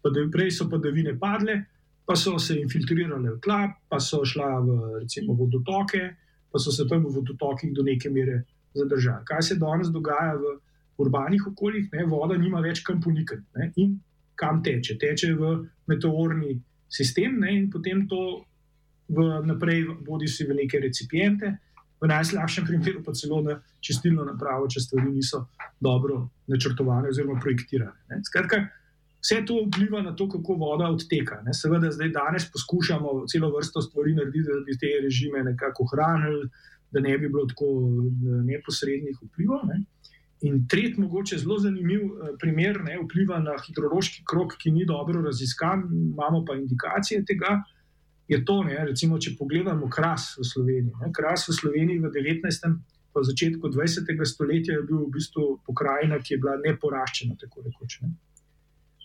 Prej 0.02 0.52
so 0.54 0.68
padavine 0.70 1.16
padle, 1.18 1.64
pa 2.07 2.16
so 2.16 2.38
se 2.38 2.59
infiltrirale 2.61 3.36
v 3.36 3.40
tla, 3.40 3.68
pa 3.88 4.00
so 4.00 4.24
šla 4.24 4.59
v 4.61 4.78
recimo, 5.00 5.34
vodotoke, 5.38 6.03
pa 6.53 6.59
so 6.59 6.72
se 6.72 6.86
tam 6.88 7.05
v 7.07 7.14
vodotokih 7.14 7.72
do 7.74 7.82
neke 7.82 8.11
mere 8.11 8.42
zadržali. 8.74 9.24
Kaj 9.24 9.42
se 9.42 9.59
danes 9.61 9.88
dogaja 9.88 10.34
v 10.34 10.57
urbanih 10.98 11.46
okoljih? 11.46 11.88
Ne? 11.92 12.07
Voda 12.07 12.36
nima 12.38 12.61
več 12.61 12.82
kam 12.82 13.00
ponikati 13.00 13.70
in 13.76 13.98
kam 14.34 14.62
teče. 14.62 14.98
Teče 14.98 15.34
v 15.34 15.53
meteorni 15.88 16.59
sistem 16.88 17.40
ne? 17.40 17.57
in 17.57 17.70
potem 17.70 18.07
to 18.09 18.44
v 19.12 19.42
naprej 19.46 19.86
vodi 20.07 20.28
si 20.28 20.44
v 20.44 20.57
neke 20.57 20.80
recipiente. 20.80 21.59
V 22.03 22.09
najslabšem 22.11 22.66
primeru 22.66 23.03
pa 23.07 23.12
celo 23.14 23.38
na 23.46 23.61
čistilno 23.78 24.24
napravo, 24.26 24.66
če 24.66 24.80
stvari 24.82 25.12
niso 25.12 25.46
dobro 25.78 26.32
načrtovane 26.50 27.12
oziroma 27.12 27.38
projektirane. 27.38 28.18
Skratka, 28.26 28.64
Vse 29.22 29.44
to 29.46 29.60
vpliva 29.66 30.02
na 30.02 30.16
to, 30.16 30.26
kako 30.28 30.54
voda 30.58 30.88
odteka. 30.90 31.42
Ne. 31.46 31.54
Seveda, 31.54 31.92
zdaj 31.94 32.10
danes 32.10 32.48
poskušamo 32.52 33.24
celo 33.30 33.52
vrsto 33.56 33.82
stvari 33.82 34.14
narediti, 34.14 34.48
da 34.48 34.60
bi 34.66 34.78
te 34.78 34.90
režime 35.02 35.44
nekako 35.46 35.86
ohranili, 35.86 36.48
da 36.90 37.00
ne 37.00 37.18
bi 37.18 37.28
bilo 37.28 37.46
tako 37.46 37.68
neposrednih 38.50 39.18
vplivov. 39.22 39.66
Ne. 39.70 39.84
In 40.42 40.66
tretji, 40.68 40.98
mogoče 40.98 41.38
zelo 41.38 41.58
zanimiv 41.58 42.00
eh, 42.02 42.32
primer, 42.40 42.80
ne, 42.82 42.98
vpliva 43.04 43.38
na 43.38 43.54
hidrološki 43.66 44.24
krok, 44.30 44.56
ki 44.58 44.74
ni 44.74 44.86
dobro 44.86 45.22
raziskan, 45.22 45.84
imamo 45.92 46.42
pa 46.44 46.58
indikacije 46.58 47.22
tega. 47.24 47.60
Je 48.28 48.40
to, 48.44 48.62
ne, 48.66 48.80
recimo, 48.88 49.20
če 49.22 49.36
pogledamo 49.38 49.90
kras 49.90 50.32
v 50.40 50.48
Sloveniji. 50.50 50.96
Ne. 50.98 51.12
Kras 51.14 51.46
v 51.46 51.54
Sloveniji 51.60 52.02
v 52.02 52.10
19. 52.10 52.74
pa 53.14 53.22
začetku 53.22 53.70
20. 53.70 54.12
stoletja 54.26 54.74
je 54.74 54.82
bil 54.88 55.04
v 55.06 55.14
bistvu 55.14 55.46
pokrajina, 55.66 56.18
ki 56.18 56.34
je 56.34 56.42
bila 56.42 56.58
neporaščena, 56.66 57.38
tako 57.38 57.62
rekoč. 57.68 58.00
Ne. 58.02 58.14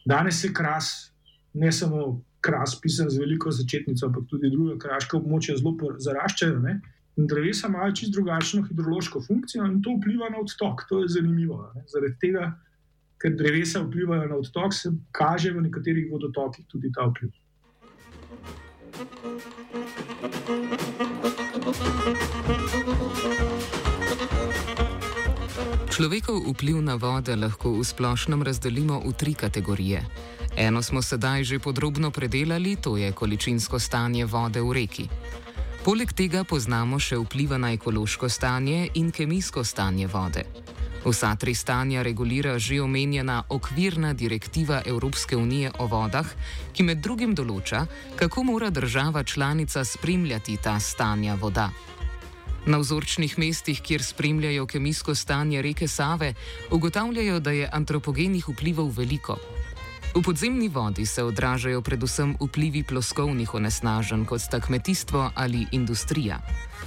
Danes 0.07 0.43
je 0.43 0.53
kras, 0.53 1.11
ne 1.53 1.71
samo 1.71 2.21
kras, 2.41 2.77
pisan 2.81 3.09
z 3.09 3.19
veliko 3.19 3.51
začetnico, 3.51 4.05
ampak 4.07 4.29
tudi 4.29 4.51
druge 4.53 4.77
kraške 4.79 5.17
območja 5.17 5.57
zelo 5.59 5.91
zaraščajo. 6.05 6.59
Ne? 6.63 6.77
Drevesa 7.17 7.67
imajo 7.67 7.95
čisto 7.97 8.19
drugačno 8.19 8.63
hidrološko 8.67 9.23
funkcijo 9.25 9.65
in 9.65 9.81
to 9.83 9.97
vpliva 9.97 10.29
na 10.31 10.39
odtok. 10.43 10.85
To 10.89 11.01
je 11.01 11.11
zanimivo. 11.17 11.59
Ne? 11.75 11.83
Zaradi 11.91 12.15
tega, 12.23 12.51
ker 13.21 13.35
drevesa 13.35 13.83
vplivajo 13.83 14.29
na 14.31 14.39
odtok, 14.39 14.73
se 14.77 14.93
kaže 15.11 15.51
v 15.51 15.67
nekaterih 15.67 16.11
vodotokih 16.13 16.65
tudi 16.71 16.93
ta 16.93 17.09
vpliv. 17.11 17.33
Človekov 25.97 26.53
vpliv 26.53 26.77
na 26.85 26.93
vode 26.93 27.33
lahko 27.33 27.73
v 27.73 27.81
splošnem 27.81 28.45
razdelimo 28.45 29.01
v 29.01 29.17
tri 29.17 29.33
kategorije. 29.33 30.05
Eno 30.53 30.77
smo 30.85 31.01
sedaj 31.01 31.41
že 31.41 31.57
podrobno 31.57 32.13
predelali, 32.13 32.77
to 32.77 33.01
je 33.01 33.09
količinsko 33.09 33.81
stanje 33.81 34.29
vode 34.29 34.61
v 34.61 34.77
reki. 34.77 35.09
Poleg 35.81 36.13
tega 36.13 36.45
poznamo 36.45 37.01
še 37.01 37.17
vpliva 37.17 37.57
na 37.57 37.73
ekološko 37.73 38.29
stanje 38.29 38.93
in 38.93 39.09
kemijsko 39.09 39.65
stanje 39.65 40.05
vode. 40.05 40.45
Vsa 41.01 41.33
tri 41.33 41.57
stanja 41.57 42.05
regulira 42.05 42.61
že 42.61 42.77
omenjena 42.77 43.49
okvirna 43.49 44.13
direktiva 44.13 44.85
Evropske 44.85 45.33
unije 45.33 45.73
o 45.81 45.89
vodah, 45.89 46.29
ki 46.77 46.85
med 46.85 47.01
drugim 47.01 47.33
določa, 47.33 47.89
kako 48.21 48.45
mora 48.45 48.69
država 48.69 49.25
članica 49.25 49.81
spremljati 49.81 50.61
ta 50.61 50.77
stanja 50.77 51.33
voda. 51.41 51.73
Na 52.67 52.77
vzorčnih 52.77 53.37
mestih, 53.39 53.79
kjer 53.81 54.03
spremljajo 54.03 54.65
kemijsko 54.67 55.15
stanje 55.15 55.61
reke 55.61 55.87
Save, 55.87 56.33
ugotavljajo, 56.71 57.39
da 57.39 57.51
je 57.51 57.69
antropogenih 57.71 58.49
vplivov 58.49 58.91
veliko. 58.97 59.37
V 60.15 60.21
podzemni 60.21 60.67
vodi 60.67 61.05
se 61.05 61.23
odražajo 61.23 61.81
predvsem 61.81 62.35
vplivi 62.41 62.83
ploskovnih 62.83 63.53
onesnaženj, 63.53 64.25
kot 64.25 64.41
sta 64.41 64.59
kmetijstvo 64.59 65.31
ali 65.35 65.65
industrija. 65.71 66.41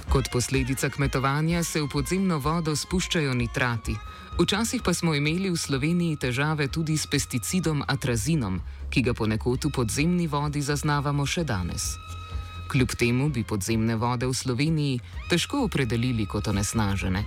Kot 0.09 0.29
posledica 0.33 0.89
kmetovanja 0.89 1.63
se 1.63 1.81
v 1.81 1.89
podzemno 1.89 2.37
vodo 2.37 2.75
spuščajo 2.75 3.33
nitrati. 3.33 3.95
Včasih 4.39 4.81
pa 4.85 4.93
smo 4.93 5.15
imeli 5.15 5.49
v 5.49 5.57
Sloveniji 5.57 6.15
težave 6.15 6.67
tudi 6.67 6.97
s 6.97 7.07
pesticidom 7.07 7.83
atrazinom, 7.87 8.61
ki 8.89 9.01
ga 9.01 9.13
ponekod 9.13 9.65
v 9.65 9.71
podzemni 9.73 10.27
vodi 10.27 10.61
zaznavamo 10.61 11.25
še 11.25 11.43
danes. 11.43 11.97
Kljub 12.71 12.93
temu 12.95 13.29
bi 13.29 13.43
podzemne 13.43 13.95
vode 13.99 14.27
v 14.27 14.33
Sloveniji 14.33 14.99
težko 15.29 15.65
opredelili 15.67 16.25
kot 16.25 16.47
onesnažene. 16.47 17.23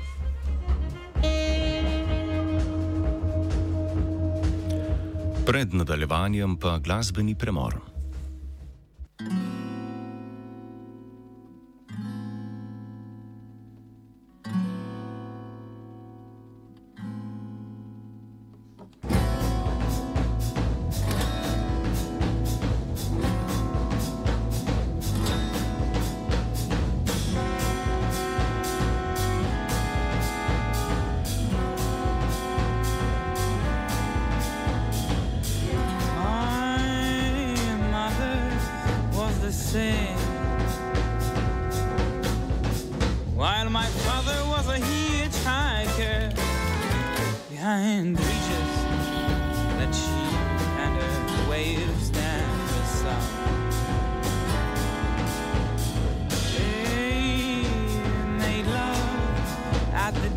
Pred 5.44 5.74
nadaljevanjem 5.76 6.56
pa 6.56 6.78
glasbeni 6.80 7.36
premor. 7.36 7.76
My 9.20 9.53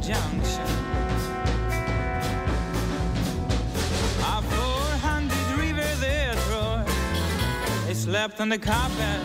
at 0.10 0.32
the 0.32 0.38
junction. 0.38 0.62
A 4.24 4.42
400 4.42 5.60
river 5.60 5.96
there 6.00 6.36
roar. 6.52 6.86
They 7.86 7.94
slept 7.94 8.40
on 8.40 8.50
the 8.50 8.58
carpet 8.58 9.22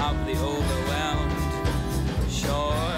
of 0.00 0.26
the 0.26 0.36
overwhelmed 0.38 1.32
shore. 2.30 2.96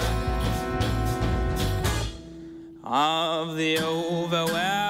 Of 2.83 3.55
the 3.55 3.79
overwhelmed 3.79 4.88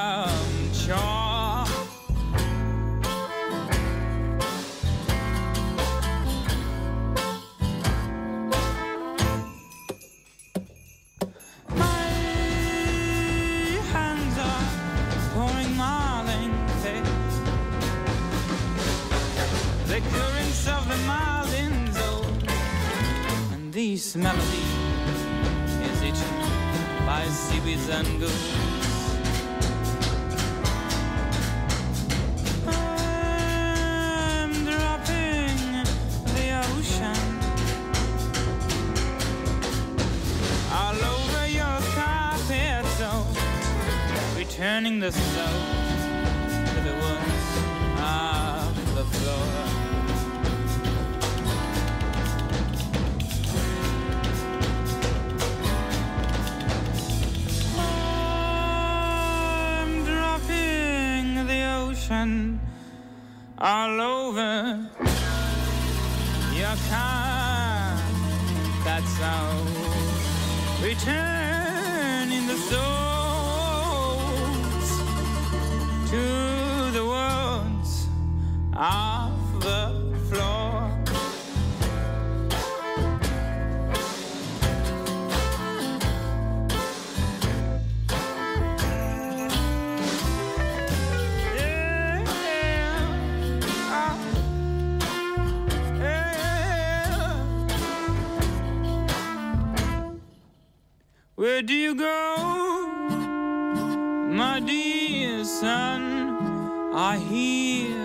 this 24.00 24.16
melody 24.16 24.64
is 25.84 26.04
eaten 26.04 26.34
by 27.06 27.26
seaweeds 27.28 27.90
and. 27.90 28.24
I'm 32.66 34.52
dropping 34.64 35.58
the 36.34 36.48
ocean 36.64 37.20
car. 66.90 68.02
That's 68.84 69.16
how 69.18 69.52
returning 70.82 72.48
the 72.48 72.58
souls 72.70 74.10
to 76.10 76.24
the 76.98 77.06
worlds 77.06 78.08
of 78.74 79.19
Where 101.40 101.62
do 101.62 101.74
you 101.74 101.96
go, 101.96 102.86
my 104.28 104.60
dear 104.60 105.46
son? 105.46 106.92
I 106.94 107.18
hear 107.18 107.99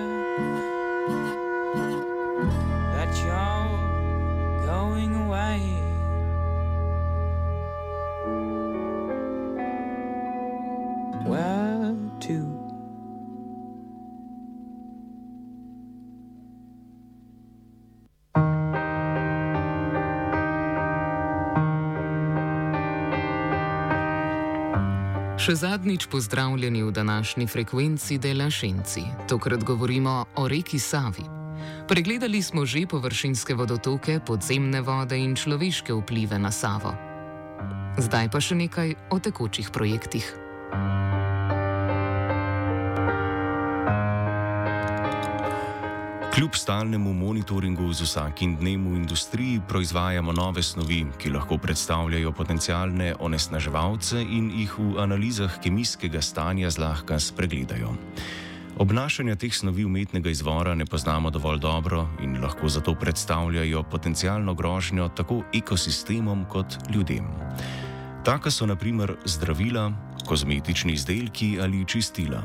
Še 25.45 25.59
zadnjič 25.61 26.07
pozdravljeni 26.09 26.81
v 26.83 26.91
današnji 26.91 27.47
frekvenci 27.47 28.17
Dela 28.19 28.47
Šenci. 28.51 29.03
Tokrat 29.29 29.65
govorimo 29.65 30.25
o 30.41 30.49
reki 30.49 30.79
Savi. 30.79 31.25
Pregledali 31.89 32.41
smo 32.43 32.65
že 32.65 32.87
površinske 32.89 33.53
vodotoke, 33.55 34.25
podzemne 34.25 34.81
vode 34.81 35.21
in 35.21 35.37
človeške 35.37 35.93
vplive 35.93 36.41
na 36.41 36.49
Savo. 36.49 36.97
Zdaj 38.01 38.33
pa 38.33 38.41
še 38.41 38.57
nekaj 38.57 38.97
o 39.13 39.21
tekočih 39.21 39.69
projektih. 39.69 40.25
Kljub 46.35 46.51
stalnemu 46.55 47.13
monitoringu 47.13 47.93
z 47.93 48.03
vsakim 48.03 48.57
dnem 48.57 48.89
v 48.91 48.97
industriji 48.97 49.61
proizvajamo 49.69 50.33
nove 50.33 50.63
snovi, 50.63 51.07
ki 51.19 51.31
lahko 51.31 51.59
predstavljajo 51.63 52.33
potencijalne 52.33 53.15
onesnaževalce 53.21 54.19
in 54.23 54.51
jih 54.51 54.75
v 54.79 54.99
analizah 54.99 55.61
kemijskega 55.63 56.19
stanja 56.23 56.71
zlahka 56.71 57.21
spregledajo. 57.23 57.95
Obnašanja 58.83 59.37
teh 59.39 59.55
snovi 59.55 59.85
umetnega 59.85 60.31
izvora 60.31 60.75
ne 60.75 60.87
poznamo 60.87 61.31
dovolj 61.31 61.63
dobro 61.63 62.09
in 62.23 62.43
lahko 62.43 62.69
zato 62.69 62.95
predstavljajo 62.95 63.83
potencijalno 63.83 64.55
grožnjo 64.55 65.09
tako 65.09 65.43
ekosistemom 65.55 66.47
kot 66.51 66.79
ljudem. 66.91 67.31
Taka 68.25 68.51
so 68.51 68.67
naprimer 68.67 69.15
zdravila, 69.25 69.93
kozmetični 70.27 70.93
izdelki 70.93 71.59
ali 71.63 71.87
čistila. 71.87 72.43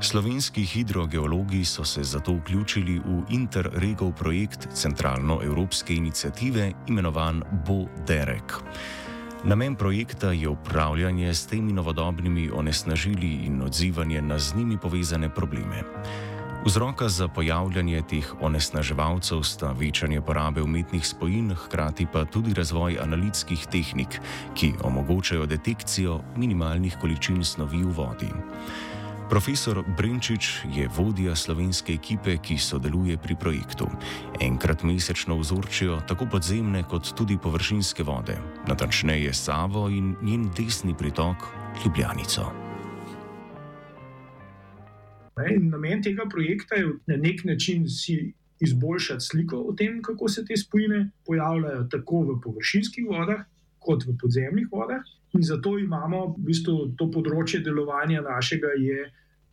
Slovenski 0.00 0.62
hidrogeologi 0.64 1.64
so 1.64 1.84
se 1.84 2.02
zato 2.02 2.32
vključili 2.32 2.98
v 2.98 3.22
Interregov 3.30 4.12
projekt 4.12 4.68
centralno-evropske 4.72 5.94
inicijative 5.94 6.72
imenovan 6.86 7.42
BO-DEREK. 7.66 8.62
Namen 9.44 9.74
projekta 9.74 10.32
je 10.32 10.48
upravljanje 10.48 11.34
s 11.34 11.46
temi 11.46 11.72
novodobnimi 11.72 12.50
onesnažili 12.54 13.32
in 13.46 13.62
odzivanje 13.62 14.22
na 14.22 14.38
z 14.38 14.54
njimi 14.54 14.78
povezane 14.78 15.34
probleme. 15.34 15.82
Vzroka 16.64 17.08
za 17.08 17.28
pojavljanje 17.28 18.02
teh 18.10 18.34
onesnaževalcev 18.40 19.42
sta 19.42 19.72
večanje 19.72 20.20
porabe 20.20 20.62
umetnih 20.62 21.06
spojin, 21.06 21.54
hkrati 21.54 22.06
pa 22.12 22.24
tudi 22.24 22.54
razvoj 22.54 22.98
analitskih 23.02 23.66
tehnik, 23.70 24.20
ki 24.54 24.72
omogočajo 24.84 25.46
detekcijo 25.46 26.20
minimalnih 26.36 26.96
količin 27.00 27.44
snovi 27.44 27.82
v 27.82 27.90
vodi. 27.96 28.30
Profesor 29.28 29.84
Brinčič 29.84 30.64
je 30.72 30.88
vodja 30.88 31.36
slovenske 31.36 31.92
ekipe, 31.92 32.40
ki 32.40 32.56
sodeluje 32.56 33.20
pri 33.20 33.36
projektu. 33.36 33.84
Enkrat 34.40 34.80
mesečno 34.88 35.36
vzorčijo 35.36 36.00
tako 36.08 36.24
podzemne 36.32 36.80
kot 36.88 37.12
tudi 37.12 37.36
površinske 37.36 38.02
vode, 38.08 38.38
natančneje 38.64 39.34
Savo 39.36 39.88
in 39.92 40.16
njen 40.24 40.48
desni 40.56 40.96
pritok 40.96 41.44
Ljubljanico. 41.84 42.48
In 45.44 45.68
namen 45.68 46.00
tega 46.02 46.24
projekta 46.24 46.80
je 46.80 46.88
na 47.06 47.20
nek 47.20 47.44
način 47.44 47.84
si 47.88 48.32
izboljšati 48.60 49.20
sliko 49.20 49.60
o 49.60 49.76
tem, 49.76 50.00
kako 50.02 50.28
se 50.28 50.44
te 50.44 50.56
spojine 50.56 51.10
pojavljajo 51.26 51.84
tako 51.92 52.24
v 52.32 52.40
površinskih 52.40 53.04
vodah, 53.04 53.44
kot 53.78 54.08
v 54.08 54.16
podzemnih 54.16 54.72
vodah. 54.72 55.04
In 55.36 55.42
zato 55.44 55.78
imamo 55.78 56.26
v 56.32 56.44
bistvu 56.48 56.76
to 56.96 57.08
področje 57.12 57.60
delovanja 57.64 58.22
našega, 58.24 58.72
je 58.80 59.08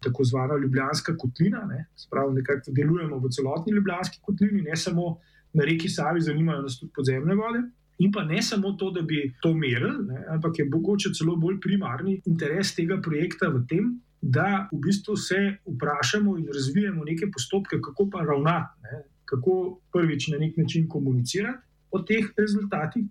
tako 0.06 0.24
zvana 0.24 0.58
Ljubljanska 0.62 1.16
kotlina. 1.18 1.66
Ne? 1.70 1.86
Spravo, 2.00 2.34
nekako 2.34 2.72
delujemo 2.72 3.20
v 3.20 3.32
celotni 3.36 3.74
Ljubljanski 3.74 4.22
kotlini, 4.22 4.62
ne 4.62 4.76
samo 4.76 5.18
na 5.56 5.66
reki 5.66 5.90
Savi, 5.90 6.22
zanimajo 6.22 6.62
nas 6.66 6.80
tudi 6.80 6.94
podzemne 6.96 7.36
vode. 7.36 7.64
In 8.04 8.12
pa 8.12 8.26
ne 8.28 8.42
samo 8.44 8.74
to, 8.80 8.90
da 8.92 9.02
bi 9.02 9.22
to 9.42 9.54
merili, 9.56 10.18
ampak 10.30 10.60
je 10.60 10.66
mogoče 10.68 11.14
celo 11.16 11.36
bolj 11.40 11.62
primarni 11.64 12.18
interes 12.28 12.74
tega 12.76 13.00
projekta 13.02 13.48
v 13.54 13.62
tem, 13.70 13.94
da 14.22 14.68
v 14.72 14.80
bistvu 14.84 15.16
se 15.16 15.38
vprašamo 15.64 16.38
in 16.38 16.50
razvijamo 16.54 17.06
neke 17.06 17.30
postopke, 17.32 17.80
kako 17.82 18.10
pa 18.12 18.26
ravnati, 18.26 18.82
ne? 18.84 19.04
kako 19.26 19.80
prvič 19.94 20.28
na 20.34 20.38
nek 20.42 20.58
način 20.58 20.90
komunicirati 20.90 21.64
o 21.92 22.02
teh 22.04 22.28
rezultatih. 22.38 23.06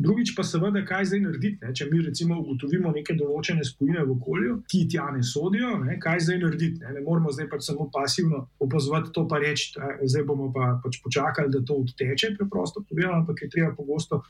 Drugič 0.00 0.30
pa 0.32 0.40
seveda, 0.48 0.80
kaj 0.88 1.10
zdaj 1.10 1.20
narediti, 1.20 1.58
ne? 1.60 1.74
če 1.76 1.86
mi 1.90 1.98
recimo 2.00 2.38
ugotovimo 2.40 2.88
neke 2.94 3.12
določene 3.18 3.64
spojine 3.68 4.00
v 4.00 4.14
okolju, 4.14 4.54
ki 4.72 4.86
tja 4.94 5.10
ne 5.12 5.20
sodijo, 5.26 5.74
ne? 5.82 5.98
kaj 6.00 6.22
zdaj 6.24 6.38
narediti. 6.40 6.80
Ne? 6.80 6.94
ne 6.96 7.02
moramo 7.04 7.32
zdaj 7.36 7.50
pač 7.52 7.66
samo 7.68 7.90
pasivno 7.92 8.46
opazovati 8.64 9.12
to, 9.12 9.26
pa 9.28 9.42
reči, 9.42 9.74
da 9.76 9.90
zdaj 10.00 10.24
bomo 10.30 10.46
pa 10.54 10.70
pač 10.80 11.02
počakali, 11.04 11.52
da 11.52 11.60
to 11.68 11.76
odteče, 11.82 12.32
preprosto 12.38 12.80
povedano, 12.88 13.18
ampak 13.20 13.42
je 13.44 13.50
treba 13.52 13.74
pogosto 13.76 14.22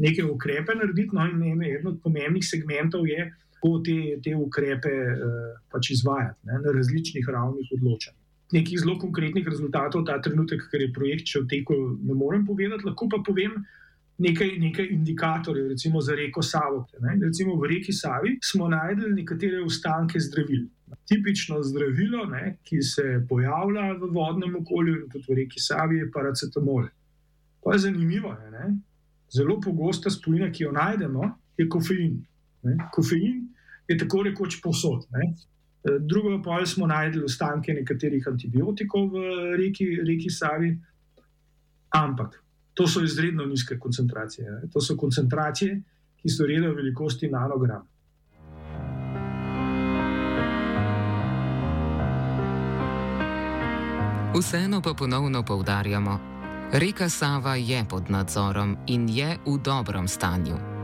neke 0.00 0.24
ukrepe 0.24 0.78
narediti. 0.78 1.12
No, 1.12 1.26
in 1.28 1.60
eno 1.66 1.92
od 1.92 1.98
pomembnih 2.06 2.46
segmentov 2.48 3.04
je, 3.10 3.26
kako 3.58 3.72
te, 3.84 3.98
te 4.24 4.32
ukrepe 4.38 4.94
uh, 5.12 5.58
pač 5.68 5.90
izvajati 5.92 6.48
ne, 6.48 6.62
na 6.62 6.72
različnih 6.72 7.28
ravnih 7.28 7.74
odločanja. 7.76 8.16
Nekih 8.56 8.80
zelo 8.80 8.96
konkretnih 8.96 9.44
rezultatov 9.44 10.06
ta 10.08 10.16
trenutek, 10.24 10.64
ker 10.72 10.86
je 10.86 10.94
projekt 10.96 11.28
še 11.28 11.44
v 11.44 11.50
teku, 11.52 11.76
ne 12.00 12.16
morem 12.16 12.48
povedati, 12.48 12.88
lahko 12.88 13.10
pa 13.12 13.20
povem 13.26 13.58
nekaj, 14.18 14.48
nekaj 14.58 14.86
indikatorjev, 14.90 15.68
recimo 15.68 16.00
za 16.00 16.14
reko 16.14 16.42
Savo. 16.42 16.86
Ne. 17.00 17.18
Recimo 17.22 17.54
v 17.56 17.66
reki 17.66 17.92
Savi 17.92 18.38
smo 18.42 18.68
najdeli 18.68 19.14
nekatere 19.14 19.62
ostanke 19.64 20.20
zdravil. 20.20 20.66
Tipično 21.08 21.62
zdravilo, 21.62 22.24
ne, 22.26 22.58
ki 22.64 22.82
se 22.82 23.20
pojavlja 23.28 23.92
v 24.00 24.10
vodnem 24.12 24.56
okolju 24.56 24.94
in 25.02 25.10
tudi 25.10 25.24
v 25.28 25.36
reki 25.42 25.60
Savi, 25.60 25.98
je 25.98 26.10
paracetamol. 26.12 26.88
To 27.64 27.72
je 27.72 27.78
zanimivo. 27.78 28.34
Ne. 28.52 28.72
Zelo 29.34 29.60
pogosta 29.60 30.10
spojina, 30.10 30.50
ki 30.52 30.64
jo 30.64 30.72
najdemo, 30.72 31.30
je 31.58 31.68
kofein. 31.68 32.18
Ne. 32.62 32.76
Kofein 32.92 33.46
je 33.88 33.98
tako 33.98 34.22
rekoč 34.22 34.60
posod. 34.62 35.06
Ne. 35.14 35.30
Drugo 36.00 36.40
pa 36.42 36.58
smo 36.66 36.86
najdli 36.86 37.22
ostanke 37.24 37.72
nekaterih 37.72 38.26
antibiotikov 38.28 39.12
v 39.14 39.22
reki, 39.56 39.86
reki 40.04 40.30
Savi, 40.30 40.74
ampak 41.94 42.42
to 42.78 42.86
so 42.86 43.02
izredno 43.02 43.46
nizke 43.46 43.78
koncentracije. 43.78 44.50
Ne. 44.50 44.60
To 44.72 44.80
so 44.80 44.96
koncentracije, 44.96 45.82
ki 46.22 46.28
so 46.28 46.46
reda 46.46 46.68
velikosti 46.68 47.28
nanogram. 47.28 47.88
Vseeno 54.38 54.82
pa 54.82 54.94
ponovno 54.94 55.42
poudarjamo, 55.42 56.20
reka 56.72 57.08
Sava 57.08 57.56
je 57.56 57.84
pod 57.90 58.10
nadzorom 58.10 58.76
in 58.86 59.08
je 59.08 59.38
v 59.46 59.58
dobrem 59.64 60.08
stanju. 60.08 60.77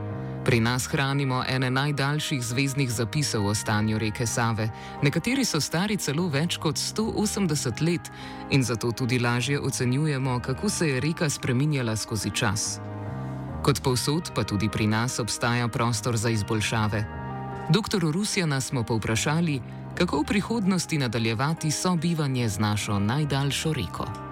Pri 0.44 0.60
nas 0.60 0.86
hranimo 0.86 1.44
ene 1.48 1.70
najdaljših 1.70 2.42
zvezdnih 2.42 2.90
zapisov 2.92 3.46
o 3.46 3.54
stanju 3.54 3.98
reke 3.98 4.26
Save, 4.26 4.68
nekateri 5.02 5.44
so 5.44 5.60
stari 5.60 5.96
celo 5.96 6.26
več 6.28 6.58
kot 6.60 6.76
180 6.76 7.80
let 7.80 8.10
in 8.50 8.62
zato 8.62 8.92
tudi 8.92 9.18
lažje 9.18 9.60
ocenjujemo, 9.60 10.40
kako 10.40 10.68
se 10.68 10.88
je 10.88 11.00
reka 11.00 11.30
spreminjala 11.30 11.96
skozi 11.96 12.30
čas. 12.30 12.80
Kot 13.62 13.80
povsod, 13.82 14.30
pa 14.34 14.44
tudi 14.44 14.68
pri 14.68 14.86
nas 14.86 15.18
obstaja 15.18 15.68
prostor 15.68 16.16
za 16.16 16.30
izboljšave. 16.30 17.04
Doktor 17.70 18.04
Rusjana 18.12 18.60
smo 18.60 18.82
povprašali, 18.82 19.60
kako 19.94 20.20
v 20.20 20.24
prihodnosti 20.24 20.98
nadaljevati 20.98 21.70
sobivanje 21.70 22.48
z 22.48 22.58
našo 22.58 22.98
najdaljšo 22.98 23.72
reko. 23.72 24.23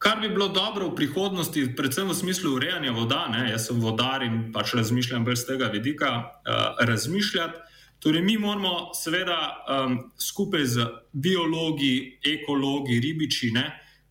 Kar 0.00 0.20
bi 0.20 0.28
bilo 0.28 0.48
dobro 0.48 0.88
v 0.88 0.94
prihodnosti, 0.96 1.76
predvsem 1.76 2.08
v 2.08 2.14
smislu 2.16 2.54
urejanja 2.56 2.92
voda, 2.96 3.26
ne? 3.28 3.50
jaz 3.52 3.66
sem 3.68 3.76
vodar 3.84 4.22
in 4.24 4.46
pač 4.48 4.72
razmišljam 4.72 5.26
brez 5.28 5.42
tega 5.44 5.68
vidika, 5.68 6.08
uh, 6.40 6.80
razmišljati. 6.88 7.58
Torej, 8.00 8.22
mi 8.24 8.38
moramo, 8.40 8.94
seveda, 8.96 9.36
um, 9.68 9.98
skupaj 10.16 10.64
z 10.64 10.86
biologi, 11.12 12.16
ekologi, 12.24 12.96
ribiči, 12.96 13.52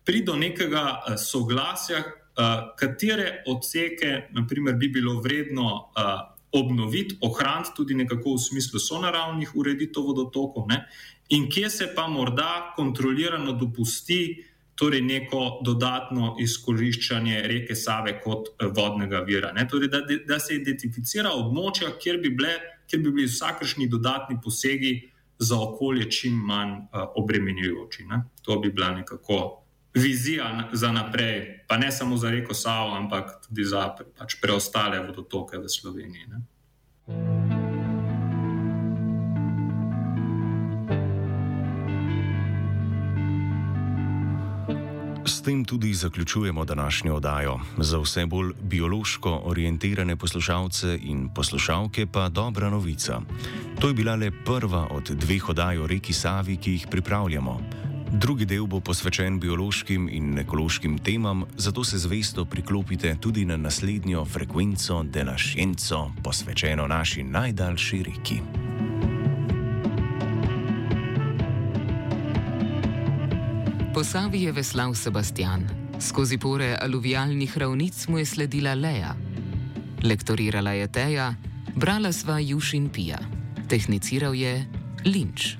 priti 0.06 0.26
do 0.30 0.36
nekega 0.38 0.84
uh, 0.94 1.16
soglasja, 1.18 1.98
uh, 1.98 2.70
katere 2.78 3.42
odseke, 3.50 4.28
naprimer, 4.30 4.78
bi 4.78 4.92
bilo 4.94 5.18
vredno 5.18 5.90
uh, 5.90 6.12
obnoviti, 6.54 7.18
ohraniti 7.26 7.74
tudi 7.76 7.98
nekako 7.98 8.36
v 8.38 8.44
smislu 8.46 8.78
sonaravnih 8.78 9.56
ureditev 9.58 10.06
vodotokov, 10.06 10.70
ne, 10.70 10.84
in 11.34 11.50
kje 11.50 11.70
se 11.70 11.90
pa 11.94 12.06
morda 12.06 12.70
kontrolirano 12.78 13.58
dopusti 13.58 14.49
torej 14.80 15.02
neko 15.04 15.60
dodatno 15.64 16.34
izkoriščanje 16.40 17.42
reke 17.52 17.76
Save 17.76 18.14
kot 18.24 18.48
vodnega 18.76 19.20
vira. 19.28 19.52
Torej, 19.68 19.90
da, 19.92 20.00
da 20.28 20.38
se 20.40 20.56
identificira 20.56 21.34
območja, 21.36 21.92
kjer 22.00 22.20
bi, 22.22 22.32
bile, 22.32 22.54
kjer 22.88 23.02
bi 23.04 23.12
bili 23.12 23.28
vsakršni 23.28 23.90
dodatni 23.92 24.38
posegi 24.40 24.94
za 25.40 25.60
okolje 25.60 26.08
čim 26.10 26.40
manj 26.48 26.72
uh, 26.72 27.04
obremenjujoči. 27.20 28.08
Ne? 28.08 28.22
To 28.48 28.56
bi 28.60 28.72
bila 28.72 28.90
nekako 28.96 29.40
vizija 29.94 30.70
za 30.72 30.92
naprej, 30.92 31.64
pa 31.68 31.76
ne 31.76 31.92
samo 31.92 32.16
za 32.16 32.30
reko 32.30 32.54
Savo, 32.54 32.96
ampak 32.96 33.36
tudi 33.48 33.64
za 33.64 33.88
pač 34.18 34.40
preostale 34.40 35.00
vodotoke 35.06 35.58
v 35.60 35.68
Sloveniji. 35.68 36.28
Ne? 36.28 37.49
S 45.26 45.42
tem 45.42 45.64
tudi 45.64 45.94
zaključujemo 45.94 46.64
današnjo 46.64 47.14
oddajo. 47.14 47.60
Za 47.78 47.98
vse 47.98 48.26
bolj 48.26 48.52
biološko 48.62 49.40
orientirane 49.44 50.16
poslušalce 50.16 50.98
in 51.02 51.28
poslušalke 51.34 52.06
pa 52.06 52.28
dobra 52.28 52.70
novica. 52.70 53.20
To 53.80 53.88
je 53.88 53.94
bila 53.94 54.14
le 54.14 54.30
prva 54.44 54.88
od 54.90 55.10
dveh 55.10 55.48
oddaj 55.48 55.78
o 55.78 55.86
reki 55.86 56.12
Savi, 56.12 56.56
ki 56.56 56.72
jih 56.72 56.86
pripravljamo. 56.90 57.60
Drugi 58.12 58.44
del 58.44 58.66
bo 58.66 58.80
posvečen 58.80 59.40
biološkim 59.40 60.08
in 60.08 60.38
ekološkim 60.38 60.98
temam, 60.98 61.44
zato 61.56 61.84
se 61.84 61.98
zvesto 61.98 62.44
priklopite 62.44 63.16
tudi 63.20 63.44
na 63.44 63.56
naslednjo 63.56 64.24
frekvenco 64.24 65.02
Dela 65.02 65.38
Scienco, 65.38 66.10
posvečeno 66.22 66.86
naši 66.86 67.22
najdaljši 67.22 68.02
reki. 68.02 68.40
Po 73.90 74.04
Savi 74.06 74.42
je 74.46 74.52
veslal 74.52 74.94
Sebastian, 74.94 75.66
skozi 75.98 76.38
pore 76.38 76.78
aluvialnih 76.78 77.58
ravnic 77.58 78.06
mu 78.08 78.18
je 78.22 78.26
sledila 78.26 78.74
Leja. 78.74 79.16
Lektorirala 80.06 80.78
je 80.78 80.86
Teja, 80.86 81.34
brala 81.74 82.12
sva 82.14 82.38
Juš 82.38 82.74
in 82.78 82.86
Pija, 82.86 83.18
tehniciral 83.66 84.34
je 84.34 84.62
Linč. 85.04 85.58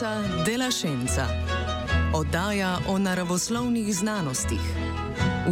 Frekvenca 0.00 0.44
della 0.44 0.70
Scienza. 0.70 1.26
Oddaja 2.14 2.78
o 2.88 2.98
naravoslovnih 2.98 3.94
znanostih. 3.94 4.60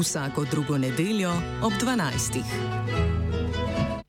Vsako 0.01 0.45
drugo 0.45 0.79
nedeljo 0.79 1.33
ob 1.63 1.73
12. 1.73 3.08